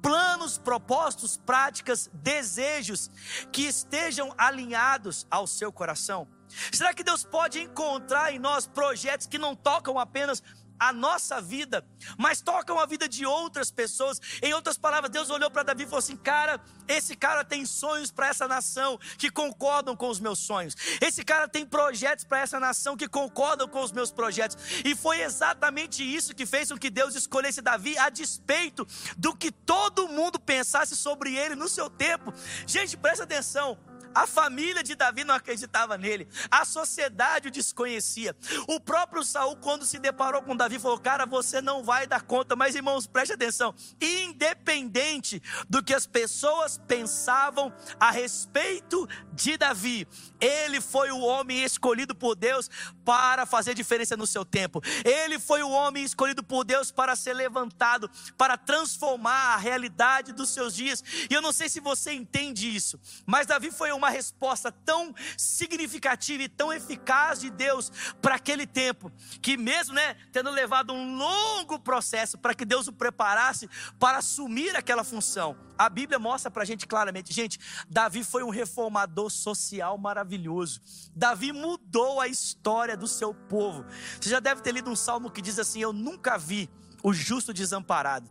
planos, 0.00 0.58
propósitos, 0.58 1.36
práticas, 1.36 2.08
desejos 2.12 3.10
que 3.50 3.62
estejam 3.62 4.32
alinhados 4.38 5.26
ao 5.28 5.48
seu 5.48 5.72
coração? 5.72 6.28
Será 6.72 6.94
que 6.94 7.02
Deus 7.02 7.24
pode 7.24 7.60
encontrar 7.60 8.32
em 8.32 8.38
nós 8.38 8.64
projetos 8.64 9.26
que 9.26 9.38
não 9.38 9.56
tocam 9.56 9.98
apenas 9.98 10.44
a 10.88 10.92
nossa 10.92 11.40
vida, 11.40 11.84
mas 12.18 12.40
tocam 12.40 12.78
a 12.80 12.86
vida 12.86 13.08
de 13.08 13.24
outras 13.24 13.70
pessoas. 13.70 14.20
Em 14.42 14.52
outras 14.52 14.76
palavras, 14.76 15.12
Deus 15.12 15.30
olhou 15.30 15.48
para 15.48 15.62
Davi 15.62 15.84
e 15.84 15.86
falou 15.86 16.00
assim: 16.00 16.16
Cara, 16.16 16.60
esse 16.88 17.14
cara 17.14 17.44
tem 17.44 17.64
sonhos 17.64 18.10
para 18.10 18.26
essa 18.26 18.48
nação 18.48 18.98
que 19.16 19.30
concordam 19.30 19.96
com 19.96 20.08
os 20.08 20.18
meus 20.18 20.40
sonhos. 20.40 20.74
Esse 21.00 21.24
cara 21.24 21.46
tem 21.46 21.64
projetos 21.64 22.24
para 22.24 22.40
essa 22.40 22.58
nação 22.58 22.96
que 22.96 23.06
concordam 23.06 23.68
com 23.68 23.80
os 23.80 23.92
meus 23.92 24.10
projetos. 24.10 24.56
E 24.84 24.96
foi 24.96 25.20
exatamente 25.20 26.02
isso 26.02 26.34
que 26.34 26.44
fez 26.44 26.72
com 26.72 26.78
que 26.78 26.90
Deus 26.90 27.14
escolhesse 27.14 27.62
Davi, 27.62 27.96
a 27.96 28.08
despeito 28.10 28.84
do 29.16 29.36
que 29.36 29.52
todo 29.52 30.08
mundo 30.08 30.40
pensasse 30.40 30.96
sobre 30.96 31.36
ele 31.36 31.54
no 31.54 31.68
seu 31.68 31.88
tempo. 31.88 32.34
Gente, 32.66 32.96
presta 32.96 33.22
atenção. 33.22 33.78
A 34.14 34.26
família 34.26 34.82
de 34.82 34.94
Davi 34.94 35.24
não 35.24 35.34
acreditava 35.34 35.96
nele. 35.96 36.28
A 36.50 36.64
sociedade 36.64 37.48
o 37.48 37.50
desconhecia. 37.50 38.36
O 38.68 38.78
próprio 38.80 39.24
Saul, 39.24 39.56
quando 39.56 39.84
se 39.84 39.98
deparou 39.98 40.42
com 40.42 40.56
Davi, 40.56 40.78
falou: 40.78 40.98
Cara, 40.98 41.26
você 41.26 41.60
não 41.60 41.82
vai 41.82 42.06
dar 42.06 42.22
conta. 42.22 42.54
Mas, 42.54 42.74
irmãos, 42.74 43.06
preste 43.06 43.32
atenção. 43.32 43.74
Independente 44.00 45.42
do 45.68 45.82
que 45.82 45.94
as 45.94 46.06
pessoas 46.06 46.78
pensavam 46.86 47.72
a 47.98 48.10
respeito 48.10 49.08
de 49.32 49.56
Davi, 49.56 50.06
ele 50.40 50.80
foi 50.80 51.10
o 51.10 51.20
homem 51.20 51.62
escolhido 51.64 52.14
por 52.14 52.34
Deus 52.34 52.70
para 53.04 53.46
fazer 53.46 53.74
diferença 53.74 54.16
no 54.16 54.26
seu 54.26 54.44
tempo. 54.44 54.82
Ele 55.04 55.38
foi 55.38 55.62
o 55.62 55.70
homem 55.70 56.04
escolhido 56.04 56.42
por 56.42 56.64
Deus 56.64 56.90
para 56.90 57.16
ser 57.16 57.34
levantado, 57.34 58.10
para 58.36 58.56
transformar 58.56 59.54
a 59.54 59.56
realidade 59.56 60.32
dos 60.32 60.50
seus 60.50 60.74
dias. 60.74 61.02
E 61.30 61.34
eu 61.34 61.40
não 61.40 61.52
sei 61.52 61.68
se 61.68 61.80
você 61.80 62.12
entende 62.12 62.74
isso, 62.74 62.98
mas 63.26 63.46
Davi 63.46 63.70
foi 63.70 63.92
um 63.92 64.01
uma 64.02 64.10
resposta 64.10 64.72
tão 64.72 65.14
significativa 65.36 66.42
e 66.42 66.48
tão 66.48 66.72
eficaz 66.72 67.40
de 67.40 67.50
Deus 67.50 67.90
para 68.20 68.34
aquele 68.34 68.66
tempo, 68.66 69.12
que 69.40 69.56
mesmo, 69.56 69.94
né, 69.94 70.14
tendo 70.32 70.50
levado 70.50 70.92
um 70.92 71.16
longo 71.16 71.78
processo 71.78 72.36
para 72.36 72.54
que 72.54 72.64
Deus 72.64 72.88
o 72.88 72.92
preparasse 72.92 73.68
para 73.98 74.18
assumir 74.18 74.76
aquela 74.76 75.04
função, 75.04 75.56
a 75.78 75.88
Bíblia 75.88 76.18
mostra 76.18 76.50
para 76.50 76.62
a 76.62 76.66
gente 76.66 76.86
claramente, 76.86 77.32
gente, 77.32 77.58
Davi 77.88 78.24
foi 78.24 78.42
um 78.42 78.50
reformador 78.50 79.30
social 79.30 79.96
maravilhoso. 79.96 80.80
Davi 81.14 81.52
mudou 81.52 82.20
a 82.20 82.28
história 82.28 82.96
do 82.96 83.06
seu 83.06 83.32
povo. 83.32 83.84
Você 84.20 84.28
já 84.28 84.40
deve 84.40 84.60
ter 84.62 84.72
lido 84.72 84.90
um 84.90 84.96
salmo 84.96 85.30
que 85.30 85.42
diz 85.42 85.58
assim: 85.58 85.80
Eu 85.80 85.92
nunca 85.92 86.36
vi 86.36 86.68
o 87.02 87.12
justo 87.12 87.52
desamparado, 87.52 88.30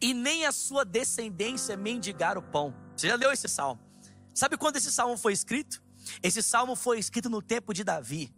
e 0.00 0.12
nem 0.12 0.46
a 0.46 0.52
sua 0.52 0.84
descendência 0.84 1.76
mendigar 1.76 2.36
o 2.36 2.42
pão. 2.42 2.74
Você 2.96 3.08
já 3.08 3.16
leu 3.16 3.32
esse 3.32 3.48
salmo? 3.48 3.89
Sabe 4.34 4.56
quando 4.56 4.76
esse 4.76 4.90
salmo 4.90 5.16
foi 5.16 5.32
escrito? 5.32 5.82
Esse 6.22 6.42
salmo 6.42 6.74
foi 6.74 6.98
escrito 6.98 7.28
no 7.28 7.42
tempo 7.42 7.74
de 7.74 7.84
Davi. 7.84 8.34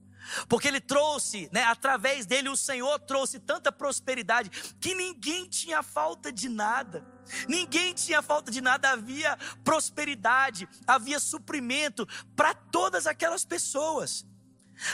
Porque 0.49 0.69
ele 0.69 0.81
trouxe, 0.81 1.49
né, 1.53 1.65
através 1.65 2.27
dele 2.27 2.49
o 2.49 2.57
Senhor 2.57 2.99
trouxe 3.01 3.39
tanta 3.39 3.73
prosperidade 3.73 4.51
que 4.81 4.95
ninguém 4.95 5.47
tinha 5.49 5.83
falta 5.83 6.33
de 6.33 6.49
nada. 6.49 7.05
Ninguém 7.49 7.95
tinha 7.95 8.23
falta 8.23 8.51
de 8.51 8.61
nada, 8.61 8.91
havia 8.91 9.37
prosperidade, 9.65 10.69
havia 10.87 11.19
suprimento 11.19 12.07
para 12.37 12.55
todas 12.55 13.07
aquelas 13.07 13.45
pessoas. 13.45 14.25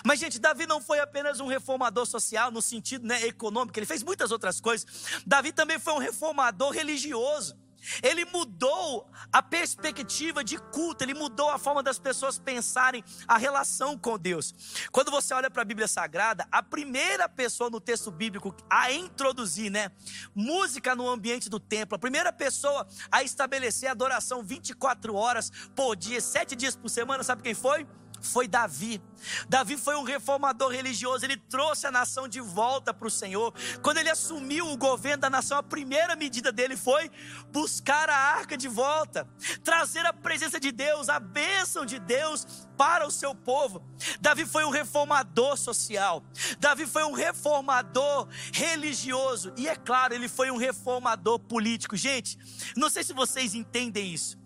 Mas, 0.05 0.21
gente, 0.21 0.39
Davi 0.39 0.67
não 0.67 0.81
foi 0.81 1.01
apenas 1.01 1.41
um 1.41 1.47
reformador 1.47 2.05
social 2.05 2.51
no 2.51 2.61
sentido 2.61 3.07
né, 3.07 3.27
econômico, 3.27 3.79
ele 3.79 3.87
fez 3.87 4.03
muitas 4.03 4.31
outras 4.31 4.61
coisas. 4.61 4.87
Davi 5.27 5.53
também 5.53 5.79
foi 5.79 5.95
um 5.95 5.99
reformador 5.99 6.73
religioso. 6.73 7.57
Ele 8.03 8.25
mudou 8.25 9.09
a 9.33 9.43
perspectiva 9.43 10.43
de 10.43 10.59
culto, 10.59 11.05
ele 11.05 11.15
mudou 11.15 11.51
a 11.51 11.59
forma 11.59 11.83
das 11.83 11.99
pessoas 11.99 12.39
pensarem 12.39 13.05
a 13.27 13.39
relação 13.39 13.97
com 13.97 14.19
Deus. 14.19 14.55
Quando 14.91 15.11
você 15.11 15.35
olha 15.35 15.51
para 15.51 15.63
a 15.63 15.65
Bíblia 15.65 15.89
Sagrada, 15.89 16.47
a 16.51 16.63
primeira 16.63 17.29
pessoa 17.29 17.71
no 17.71 17.81
texto 17.81 18.11
bíblico 18.11 18.55
a 18.69 18.93
introduzir, 18.93 19.71
né, 19.71 19.91
música 20.35 20.95
no 20.95 21.09
ambiente 21.09 21.49
do 21.49 21.61
templo, 21.61 21.97
a 21.97 21.99
primeira 21.99 22.33
pessoa 22.33 22.87
a 23.11 23.23
estabelecer 23.23 23.91
adoração 23.91 24.43
24 24.43 25.15
horas 25.15 25.51
por 25.75 25.97
dia, 25.97 26.21
sete 26.21 26.55
dias 26.55 26.77
por 26.77 26.89
semana, 26.89 27.23
sabe 27.23 27.43
quem 27.43 27.55
foi? 27.55 27.87
Foi 28.21 28.49
Davi. 28.49 29.01
Davi 29.49 29.77
foi 29.77 29.97
um 29.97 30.03
reformador 30.03 30.71
religioso, 30.71 31.25
ele 31.25 31.37
trouxe 31.37 31.87
a 31.87 31.91
nação 31.91 32.29
de 32.29 32.41
volta 32.41 32.95
para 32.95 33.09
o 33.09 33.11
Senhor. 33.11 33.53
Quando 33.83 33.99
ele 33.99 34.11
assumiu 34.11 34.69
o 34.69 34.77
governo 34.77 35.23
da 35.23 35.31
nação, 35.31 35.59
a 35.59 35.63
primeira 35.63 36.15
medida 36.15 36.53
dele 36.53 36.77
foi 36.77 37.11
buscar 37.51 38.09
a 38.09 38.17
arca 38.17 38.57
de 38.57 38.69
volta, 38.69 39.29
trazer 39.65 40.07
a 40.07 40.13
presença 40.13 40.61
de 40.61 40.71
Deus, 40.71 41.09
a 41.09 41.19
bênção 41.19 41.85
de 41.85 41.99
Deus 41.99 42.67
para 42.77 43.07
o 43.07 43.11
seu 43.11 43.35
povo. 43.35 43.83
Davi 44.21 44.47
foi 44.47 44.65
um 44.65 44.71
reformador 44.71 45.57
social, 45.57 46.23
Davi 46.61 46.87
foi 46.87 47.03
um 47.05 47.13
reformador 47.13 48.29
religioso, 48.53 49.53
e 49.57 49.69
é 49.69 49.75
claro, 49.75 50.15
ele 50.15 50.29
foi 50.29 50.51
um 50.51 50.57
reformador 50.57 51.41
político. 51.41 51.97
Gente, 51.97 52.39
não 52.77 52.89
sei 52.89 53.03
se 53.03 53.13
vocês 53.13 53.55
entendem 53.55 54.13
isso. 54.13 54.38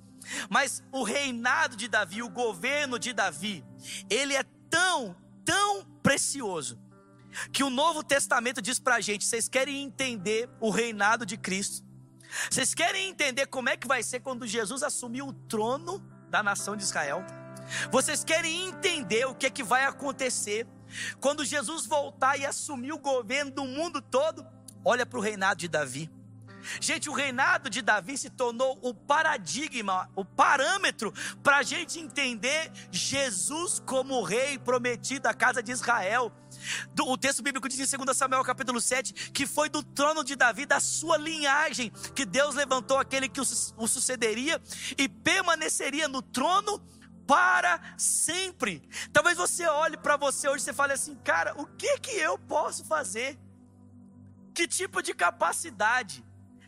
Mas 0.49 0.83
o 0.93 1.03
reinado 1.03 1.77
de 1.77 1.89
Davi, 1.89 2.23
o 2.23 2.29
governo 2.29 2.99
de 2.99 3.13
Davi, 3.13 3.65
ele 4.09 4.35
é 4.35 4.45
tão, 4.71 5.17
tão 5.45 5.85
precioso, 6.03 6.79
que 7.53 7.65
o 7.65 7.71
Novo 7.71 8.03
Testamento 8.03 8.61
diz 8.61 8.79
para 8.79 8.97
a 8.97 9.01
gente: 9.01 9.25
vocês 9.25 9.49
querem 9.49 9.83
entender 9.83 10.49
o 10.61 10.71
reinado 10.71 11.25
de 11.25 11.37
Cristo? 11.37 11.87
Vocês 12.51 12.75
querem 12.75 13.11
entender 13.11 13.47
como 13.47 13.69
é 13.69 13.77
que 13.77 13.87
vai 13.87 14.03
ser 14.03 14.21
quando 14.21 14.47
Jesus 14.47 14.83
assumir 14.83 15.23
o 15.23 15.33
trono 15.33 15.99
da 16.31 16.43
nação 16.43 16.77
de 16.77 16.83
Israel? 16.83 17.25
Vocês 17.91 18.25
querem 18.25 18.69
entender 18.69 19.27
o 19.27 19.35
que 19.35 19.47
é 19.47 19.51
que 19.51 19.63
vai 19.63 19.85
acontecer 19.85 20.67
Quando 21.21 21.45
Jesus 21.45 21.87
voltar 21.87 22.39
e 22.39 22.45
assumir 22.45 22.93
o 22.93 22.99
governo 22.99 23.51
do 23.51 23.65
mundo 23.65 24.01
todo, 24.01 24.47
olha 24.85 25.07
para 25.07 25.19
o 25.19 25.23
reinado 25.23 25.61
de 25.61 25.69
Davi. 25.69 26.11
Gente, 26.81 27.09
o 27.09 27.13
reinado 27.13 27.69
de 27.69 27.83
Davi 27.83 28.17
se 28.17 28.31
tornou 28.31 28.79
o 28.83 28.95
paradigma, 28.95 30.11
o 30.15 30.25
parâmetro 30.25 31.13
para 31.43 31.59
a 31.59 31.63
gente 31.63 31.99
entender 31.99 32.71
Jesus 32.91 33.81
como 33.85 34.23
rei 34.23 34.59
prometido 34.59 35.27
à 35.29 35.35
casa 35.35 35.63
de 35.63 35.73
Israel. 35.73 36.33
O 37.01 37.17
texto 37.17 37.43
bíblico 37.43 37.69
diz 37.69 37.93
em 37.93 37.97
2 37.97 38.17
Samuel 38.17 38.45
capítulo 38.45 38.81
7 38.81 39.31
que 39.31 39.47
foi 39.47 39.69
do 39.69 39.83
trono 39.83 40.23
de 40.23 40.37
Davi, 40.37 40.67
da 40.67 40.81
sua 40.81 41.17
linhagem, 41.17 41.91
que 42.15 42.25
Deus 42.25 42.55
levantou 42.55 42.99
aquele 42.99 43.29
que 43.29 43.41
o 43.41 43.45
sucederia 43.87 44.61
e 44.97 45.09
permaneceria 45.09 46.09
no 46.09 46.23
trono 46.23 46.81
para 47.27 47.81
sempre. 47.97 48.89
Talvez 49.13 49.37
você 49.37 49.67
olhe 49.67 49.97
para 49.97 50.17
você 50.17 50.49
hoje 50.49 50.69
e 50.69 50.73
fale 50.73 50.93
assim, 50.93 51.15
cara, 51.17 51.55
o 51.61 51.67
que 51.67 51.99
que 51.99 52.11
eu 52.11 52.39
posso 52.39 52.85
fazer? 52.85 53.39
Que 54.55 54.69
tipo 54.69 55.03
de 55.03 55.15
capacidade? 55.15 56.25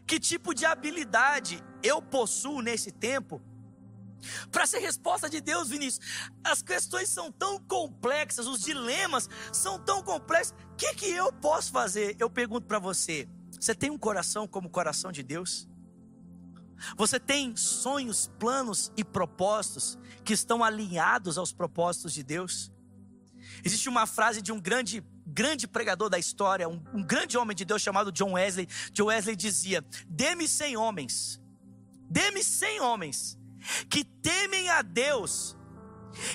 Que 0.06 0.20
tipo 0.20 0.54
de 0.54 0.66
habilidade 0.66 1.62
eu 1.82 2.00
possuo 2.02 2.60
nesse 2.60 2.92
tempo? 2.92 3.42
Para 4.50 4.66
ser 4.66 4.78
resposta 4.78 5.28
de 5.28 5.40
Deus, 5.40 5.68
Vinícius, 5.68 6.30
as 6.42 6.62
questões 6.62 7.08
são 7.08 7.30
tão 7.30 7.58
complexas, 7.58 8.46
os 8.46 8.60
dilemas 8.60 9.28
são 9.52 9.78
tão 9.78 10.02
complexos. 10.02 10.54
O 10.72 10.76
que, 10.76 10.94
que 10.94 11.10
eu 11.10 11.32
posso 11.32 11.70
fazer? 11.70 12.16
Eu 12.18 12.30
pergunto 12.30 12.66
para 12.66 12.78
você: 12.78 13.28
você 13.58 13.74
tem 13.74 13.90
um 13.90 13.98
coração 13.98 14.46
como 14.46 14.68
o 14.68 14.70
coração 14.70 15.12
de 15.12 15.22
Deus? 15.22 15.68
Você 16.96 17.20
tem 17.20 17.56
sonhos, 17.56 18.30
planos 18.38 18.92
e 18.96 19.04
propósitos 19.04 19.98
que 20.24 20.32
estão 20.32 20.62
alinhados 20.62 21.38
aos 21.38 21.52
propósitos 21.52 22.12
de 22.12 22.22
Deus? 22.22 22.70
Existe 23.62 23.88
uma 23.88 24.06
frase 24.06 24.42
de 24.42 24.52
um 24.52 24.60
grande 24.60 25.02
grande 25.26 25.66
pregador 25.66 26.08
da 26.08 26.18
história, 26.18 26.68
um, 26.68 26.82
um 26.92 27.02
grande 27.02 27.36
homem 27.36 27.56
de 27.56 27.64
Deus 27.64 27.82
chamado 27.82 28.12
John 28.12 28.32
Wesley. 28.32 28.68
John 28.92 29.06
Wesley 29.06 29.36
dizia: 29.36 29.84
Dê-me 30.06 30.46
cem 30.46 30.76
homens, 30.76 31.40
dê-me 32.08 32.42
cem 32.42 32.80
homens 32.80 33.38
que 33.88 34.04
temem 34.04 34.68
a 34.68 34.82
Deus 34.82 35.56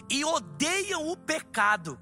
e 0.10 0.25
odeiam 0.25 1.08
o 1.08 1.15
pecado, 1.15 2.00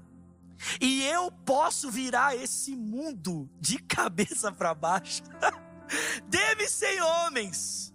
e 0.80 1.04
eu 1.04 1.30
posso 1.30 1.90
virar 1.90 2.34
esse 2.34 2.74
mundo 2.74 3.48
de 3.60 3.78
cabeça 3.78 4.50
para 4.50 4.74
baixo. 4.74 5.22
Dê-me 6.28 6.68
cem 6.68 7.00
homens 7.00 7.94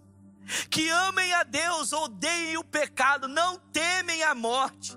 que 0.70 0.88
amem 0.88 1.32
a 1.32 1.42
Deus, 1.42 1.92
odeiem 1.92 2.56
o 2.56 2.64
pecado, 2.64 3.28
não 3.28 3.58
temem 3.72 4.22
a 4.22 4.34
morte, 4.34 4.96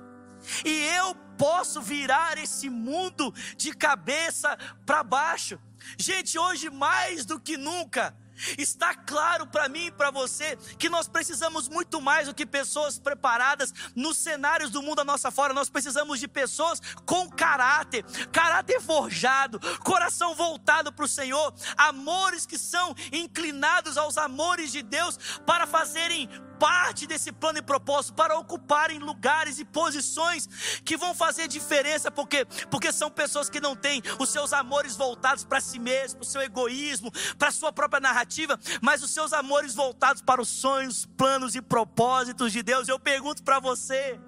e 0.66 0.86
eu 0.98 1.16
posso 1.38 1.82
virar 1.82 2.38
esse 2.38 2.70
mundo 2.70 3.34
de 3.56 3.74
cabeça 3.74 4.58
para 4.86 5.04
baixo. 5.04 5.60
Gente, 5.98 6.38
hoje 6.38 6.70
mais 6.70 7.26
do 7.26 7.40
que 7.40 7.58
nunca, 7.58 8.16
Está 8.58 8.94
claro 8.94 9.48
para 9.48 9.68
mim 9.68 9.88
e 9.88 9.92
para 9.92 10.12
você 10.12 10.58
que 10.78 10.90
nós 10.90 11.08
precisamos 11.08 11.68
muito 11.68 12.00
mais 12.00 12.28
do 12.28 12.36
que 12.36 12.46
pessoas 12.46 13.00
preparadas 13.00 13.74
nos 13.96 14.18
cenários 14.18 14.70
do 14.70 14.82
mundo 14.82 15.00
à 15.00 15.04
nossa 15.04 15.32
fora. 15.32 15.54
Nós 15.54 15.70
precisamos 15.70 16.20
de 16.20 16.28
pessoas 16.28 16.80
com 17.06 17.30
caráter, 17.30 18.04
caráter 18.32 18.80
forjado, 18.80 19.60
coração 19.80 20.36
voltado 20.36 20.92
para 20.92 21.06
o 21.06 21.08
Senhor, 21.08 21.54
amores 21.76 22.46
que 22.46 22.58
são 22.58 22.94
inclinados 23.12 23.98
aos 23.98 24.18
amores 24.18 24.72
de 24.72 24.84
Deus 24.84 25.18
para 25.46 25.66
fazerem 25.66 26.30
parte 26.60 27.06
desse 27.06 27.32
plano 27.32 27.60
e 27.60 27.62
propósito 27.62 28.14
para 28.16 28.38
ocuparem 28.38 29.00
lugares 29.00 29.60
e 29.60 29.66
posições 29.66 30.48
que 30.84 30.98
vão 30.98 31.14
fazer 31.14 31.48
diferença, 31.48 32.12
porque 32.12 32.46
porque 32.70 32.92
são 32.92 33.10
pessoas 33.10 33.50
que 33.50 33.60
não 33.60 33.76
têm 33.76 34.02
os 34.20 34.30
seus 34.30 34.54
amores 34.54 34.96
voltados 34.96 35.44
para 35.44 35.62
si 35.62 35.80
mesmo, 35.80 36.20
para 36.20 36.28
o 36.28 36.30
seu 36.30 36.42
egoísmo, 36.42 37.12
para 37.38 37.50
a 37.50 37.52
sua 37.52 37.72
própria 37.72 38.00
narrativa, 38.00 38.60
mas 38.82 39.04
os 39.04 39.12
seus 39.12 39.34
amores 39.34 39.74
voltados 39.74 40.22
para 40.22 40.42
os 40.42 40.50
sonhos, 40.50 41.06
planos 41.18 41.56
e 41.56 41.62
propósitos 41.62 42.52
de 42.52 42.64
Deus. 42.64 42.88
Eu 42.88 43.00
pergunto 43.00 43.44
para 43.44 43.60
você, 43.60 44.20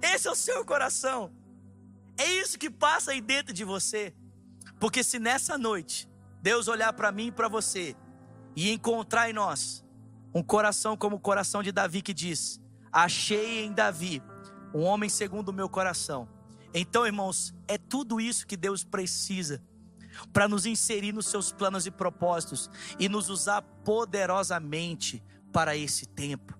esse 0.00 0.28
é 0.28 0.30
o 0.30 0.36
seu 0.36 0.64
coração? 0.64 1.32
É 2.16 2.26
isso 2.34 2.58
que 2.58 2.70
passa 2.70 3.12
aí 3.12 3.20
dentro 3.20 3.52
de 3.52 3.64
você? 3.64 4.14
Porque 4.78 5.02
se 5.02 5.18
nessa 5.18 5.56
noite 5.56 6.08
Deus 6.40 6.68
olhar 6.68 6.92
para 6.92 7.12
mim 7.12 7.26
e 7.26 7.32
para 7.32 7.48
você 7.48 7.96
e 8.54 8.70
encontrar 8.70 9.30
em 9.30 9.32
nós 9.32 9.84
um 10.34 10.42
coração 10.42 10.96
como 10.96 11.16
o 11.16 11.20
coração 11.20 11.62
de 11.62 11.72
Davi 11.72 12.02
que 12.02 12.14
diz: 12.14 12.60
Achei 12.90 13.64
em 13.64 13.72
Davi 13.72 14.22
um 14.74 14.82
homem 14.82 15.08
segundo 15.08 15.50
o 15.50 15.52
meu 15.52 15.68
coração. 15.68 16.28
Então, 16.74 17.06
irmãos, 17.06 17.54
é 17.68 17.76
tudo 17.76 18.20
isso 18.20 18.46
que 18.46 18.56
Deus 18.56 18.82
precisa 18.82 19.62
para 20.32 20.48
nos 20.48 20.66
inserir 20.66 21.12
nos 21.12 21.26
seus 21.26 21.52
planos 21.52 21.86
e 21.86 21.90
propósitos 21.90 22.70
e 22.98 23.08
nos 23.08 23.28
usar 23.28 23.62
poderosamente 23.62 25.22
para 25.52 25.76
esse 25.76 26.06
tempo. 26.06 26.58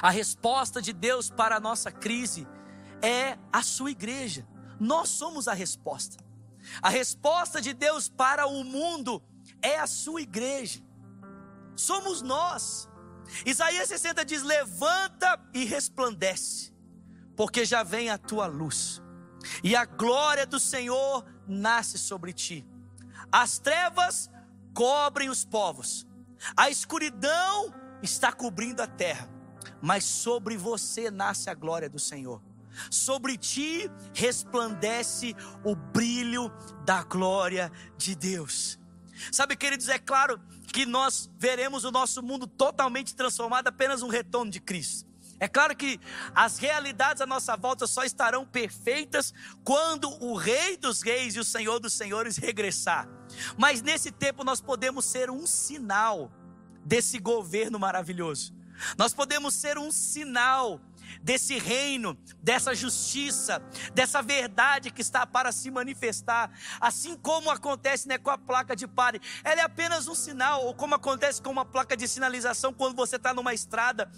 A 0.00 0.10
resposta 0.10 0.80
de 0.80 0.92
Deus 0.92 1.30
para 1.30 1.56
a 1.56 1.60
nossa 1.60 1.90
crise 1.90 2.46
é 3.02 3.38
a 3.52 3.62
sua 3.62 3.90
igreja. 3.90 4.46
Nós 4.78 5.08
somos 5.08 5.48
a 5.48 5.52
resposta. 5.52 6.16
A 6.82 6.88
resposta 6.88 7.60
de 7.60 7.72
Deus 7.72 8.08
para 8.08 8.46
o 8.46 8.62
mundo 8.62 9.22
é 9.62 9.78
a 9.78 9.86
sua 9.86 10.20
igreja 10.20 10.80
somos 11.78 12.20
nós. 12.20 12.88
Isaías 13.46 13.88
60 13.88 14.24
diz: 14.24 14.42
Levanta 14.42 15.40
e 15.54 15.64
resplandece, 15.64 16.72
porque 17.36 17.64
já 17.64 17.82
vem 17.82 18.10
a 18.10 18.18
tua 18.18 18.46
luz, 18.46 19.02
e 19.62 19.76
a 19.76 19.84
glória 19.84 20.46
do 20.46 20.58
Senhor 20.58 21.24
nasce 21.46 21.98
sobre 21.98 22.32
ti. 22.32 22.66
As 23.30 23.58
trevas 23.58 24.30
cobrem 24.74 25.28
os 25.28 25.44
povos, 25.44 26.06
a 26.56 26.70
escuridão 26.70 27.72
está 28.02 28.32
cobrindo 28.32 28.82
a 28.82 28.86
terra, 28.86 29.28
mas 29.82 30.04
sobre 30.04 30.56
você 30.56 31.10
nasce 31.10 31.50
a 31.50 31.54
glória 31.54 31.88
do 31.88 31.98
Senhor. 31.98 32.42
Sobre 32.90 33.36
ti 33.36 33.90
resplandece 34.14 35.34
o 35.64 35.74
brilho 35.74 36.48
da 36.84 37.02
glória 37.02 37.72
de 37.96 38.14
Deus. 38.14 38.78
Sabe, 39.32 39.56
queridos, 39.56 39.88
é 39.88 39.98
claro 39.98 40.40
que 40.72 40.86
nós 40.86 41.30
veremos 41.38 41.84
o 41.84 41.90
nosso 41.90 42.22
mundo 42.22 42.46
totalmente 42.46 43.14
transformado 43.14 43.68
apenas 43.68 44.02
um 44.02 44.08
retorno 44.08 44.50
de 44.50 44.60
Cristo. 44.60 45.08
É 45.40 45.46
claro 45.46 45.76
que 45.76 46.00
as 46.34 46.58
realidades 46.58 47.22
à 47.22 47.26
nossa 47.26 47.56
volta 47.56 47.86
só 47.86 48.02
estarão 48.02 48.44
perfeitas 48.44 49.32
quando 49.62 50.10
o 50.22 50.34
Rei 50.34 50.76
dos 50.76 51.00
Reis 51.00 51.36
e 51.36 51.40
o 51.40 51.44
Senhor 51.44 51.78
dos 51.78 51.92
Senhores 51.92 52.36
regressar. 52.36 53.08
Mas 53.56 53.80
nesse 53.80 54.10
tempo 54.10 54.42
nós 54.42 54.60
podemos 54.60 55.04
ser 55.04 55.30
um 55.30 55.46
sinal 55.46 56.30
desse 56.84 57.18
governo 57.18 57.78
maravilhoso. 57.78 58.52
Nós 58.96 59.12
podemos 59.12 59.54
ser 59.54 59.78
um 59.78 59.92
sinal 59.92 60.80
desse 61.22 61.58
reino, 61.58 62.16
dessa 62.42 62.74
justiça, 62.74 63.62
dessa 63.94 64.22
verdade 64.22 64.90
que 64.90 65.00
está 65.00 65.26
para 65.26 65.52
se 65.52 65.70
manifestar, 65.70 66.50
assim 66.80 67.16
como 67.16 67.50
acontece 67.50 68.08
né, 68.08 68.18
com 68.18 68.30
a 68.30 68.38
placa 68.38 68.74
de 68.74 68.86
pare, 68.86 69.20
ela 69.44 69.60
é 69.60 69.64
apenas 69.64 70.08
um 70.08 70.14
sinal, 70.14 70.64
ou 70.64 70.74
como 70.74 70.94
acontece 70.94 71.40
com 71.42 71.50
uma 71.50 71.64
placa 71.64 71.96
de 71.96 72.06
sinalização 72.08 72.72
quando 72.72 72.96
você 72.96 73.16
está 73.16 73.34
numa 73.34 73.54
estrada, 73.54 74.10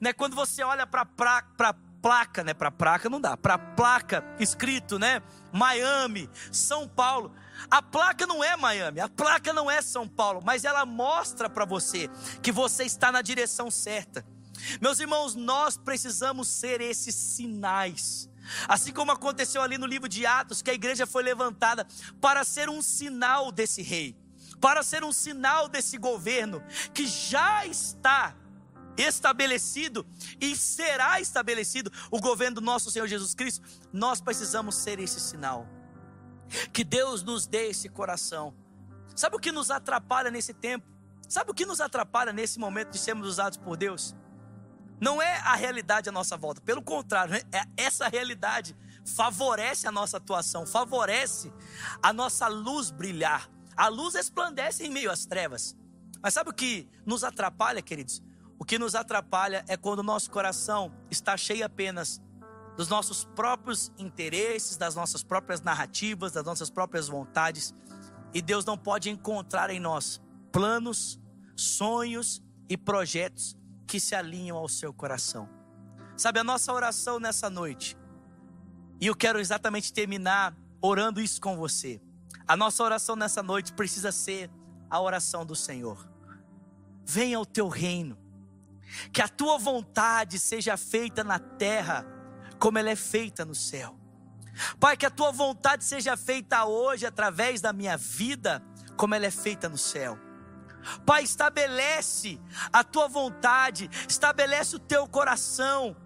né, 0.00 0.12
quando 0.12 0.34
você 0.34 0.62
olha 0.62 0.86
para 0.86 1.02
a 1.02 1.74
placa, 2.00 2.44
né, 2.44 2.54
para 2.54 2.70
placa 2.70 3.08
não 3.08 3.20
dá, 3.20 3.36
para 3.36 3.58
placa 3.58 4.24
escrito, 4.38 4.98
né, 4.98 5.22
Miami, 5.52 6.28
São 6.52 6.88
Paulo. 6.88 7.34
A 7.70 7.82
placa 7.82 8.24
não 8.24 8.42
é 8.44 8.56
Miami, 8.56 9.00
a 9.00 9.08
placa 9.08 9.52
não 9.52 9.68
é 9.68 9.82
São 9.82 10.06
Paulo, 10.06 10.40
mas 10.44 10.64
ela 10.64 10.86
mostra 10.86 11.50
para 11.50 11.64
você 11.64 12.08
que 12.40 12.52
você 12.52 12.84
está 12.84 13.10
na 13.10 13.20
direção 13.20 13.70
certa. 13.70 14.24
Meus 14.80 15.00
irmãos, 15.00 15.34
nós 15.34 15.76
precisamos 15.76 16.48
ser 16.48 16.80
esses 16.80 17.14
sinais. 17.14 18.28
Assim 18.66 18.92
como 18.92 19.12
aconteceu 19.12 19.62
ali 19.62 19.76
no 19.76 19.86
livro 19.86 20.08
de 20.08 20.24
Atos, 20.24 20.62
que 20.62 20.70
a 20.70 20.74
igreja 20.74 21.06
foi 21.06 21.22
levantada 21.22 21.86
para 22.20 22.44
ser 22.44 22.68
um 22.68 22.80
sinal 22.80 23.52
desse 23.52 23.82
rei, 23.82 24.16
para 24.60 24.82
ser 24.82 25.04
um 25.04 25.12
sinal 25.12 25.68
desse 25.68 25.98
governo 25.98 26.62
que 26.94 27.06
já 27.06 27.66
está 27.66 28.34
estabelecido 28.96 30.06
e 30.40 30.56
será 30.56 31.20
estabelecido 31.20 31.92
o 32.10 32.20
governo 32.20 32.56
do 32.56 32.60
nosso 32.60 32.90
Senhor 32.90 33.06
Jesus 33.06 33.34
Cristo. 33.34 33.64
Nós 33.92 34.20
precisamos 34.20 34.74
ser 34.76 34.98
esse 34.98 35.20
sinal. 35.20 35.68
Que 36.72 36.82
Deus 36.82 37.22
nos 37.22 37.46
dê 37.46 37.68
esse 37.68 37.88
coração. 37.88 38.54
Sabe 39.14 39.36
o 39.36 39.38
que 39.38 39.52
nos 39.52 39.70
atrapalha 39.70 40.30
nesse 40.30 40.54
tempo? 40.54 40.86
Sabe 41.28 41.50
o 41.50 41.54
que 41.54 41.66
nos 41.66 41.80
atrapalha 41.80 42.32
nesse 42.32 42.58
momento 42.58 42.90
de 42.90 42.98
sermos 42.98 43.28
usados 43.28 43.58
por 43.58 43.76
Deus? 43.76 44.16
Não 45.00 45.22
é 45.22 45.36
a 45.38 45.54
realidade 45.54 46.08
à 46.08 46.12
nossa 46.12 46.36
volta, 46.36 46.60
pelo 46.60 46.82
contrário, 46.82 47.32
né? 47.32 47.42
é 47.52 47.62
essa 47.76 48.08
realidade 48.08 48.76
favorece 49.04 49.86
a 49.86 49.92
nossa 49.92 50.18
atuação, 50.18 50.66
favorece 50.66 51.52
a 52.02 52.12
nossa 52.12 52.46
luz 52.48 52.90
brilhar. 52.90 53.48
A 53.76 53.88
luz 53.88 54.14
resplandece 54.14 54.84
em 54.84 54.90
meio 54.90 55.10
às 55.10 55.24
trevas. 55.24 55.76
Mas 56.20 56.34
sabe 56.34 56.50
o 56.50 56.52
que 56.52 56.88
nos 57.06 57.22
atrapalha, 57.24 57.80
queridos? 57.80 58.22
O 58.58 58.64
que 58.64 58.78
nos 58.78 58.94
atrapalha 58.94 59.64
é 59.68 59.76
quando 59.76 60.00
o 60.00 60.02
nosso 60.02 60.30
coração 60.30 60.92
está 61.10 61.36
cheio 61.36 61.64
apenas 61.64 62.20
dos 62.76 62.88
nossos 62.88 63.24
próprios 63.24 63.92
interesses, 63.98 64.76
das 64.76 64.94
nossas 64.94 65.22
próprias 65.22 65.60
narrativas, 65.60 66.32
das 66.32 66.44
nossas 66.44 66.70
próprias 66.70 67.08
vontades. 67.08 67.72
E 68.34 68.42
Deus 68.42 68.64
não 68.64 68.76
pode 68.76 69.10
encontrar 69.10 69.70
em 69.70 69.80
nós 69.80 70.20
planos, 70.50 71.20
sonhos 71.56 72.42
e 72.68 72.76
projetos 72.76 73.56
que 73.88 73.98
se 73.98 74.14
alinham 74.14 74.56
ao 74.56 74.68
seu 74.68 74.92
coração. 74.92 75.48
Sabe, 76.16 76.38
a 76.38 76.44
nossa 76.44 76.72
oração 76.72 77.18
nessa 77.18 77.48
noite, 77.48 77.96
e 79.00 79.06
eu 79.06 79.16
quero 79.16 79.40
exatamente 79.40 79.92
terminar 79.92 80.54
orando 80.80 81.20
isso 81.20 81.40
com 81.40 81.56
você. 81.56 82.00
A 82.46 82.56
nossa 82.56 82.84
oração 82.84 83.16
nessa 83.16 83.42
noite 83.42 83.72
precisa 83.72 84.12
ser 84.12 84.50
a 84.90 85.00
oração 85.00 85.46
do 85.46 85.56
Senhor. 85.56 86.08
Venha 87.04 87.40
o 87.40 87.46
teu 87.46 87.68
reino, 87.68 88.18
que 89.12 89.22
a 89.22 89.28
tua 89.28 89.58
vontade 89.58 90.38
seja 90.38 90.76
feita 90.76 91.24
na 91.24 91.38
terra 91.38 92.04
como 92.58 92.78
ela 92.78 92.90
é 92.90 92.96
feita 92.96 93.44
no 93.44 93.54
céu. 93.54 93.96
Pai, 94.78 94.96
que 94.96 95.06
a 95.06 95.10
tua 95.10 95.30
vontade 95.30 95.84
seja 95.84 96.16
feita 96.16 96.64
hoje 96.64 97.06
através 97.06 97.60
da 97.60 97.72
minha 97.72 97.96
vida, 97.96 98.62
como 98.96 99.14
ela 99.14 99.26
é 99.26 99.30
feita 99.30 99.68
no 99.68 99.78
céu. 99.78 100.18
Pai, 101.04 101.22
estabelece 101.22 102.40
a 102.72 102.82
tua 102.84 103.08
vontade, 103.08 103.90
estabelece 104.08 104.76
o 104.76 104.78
teu 104.78 105.06
coração. 105.06 105.96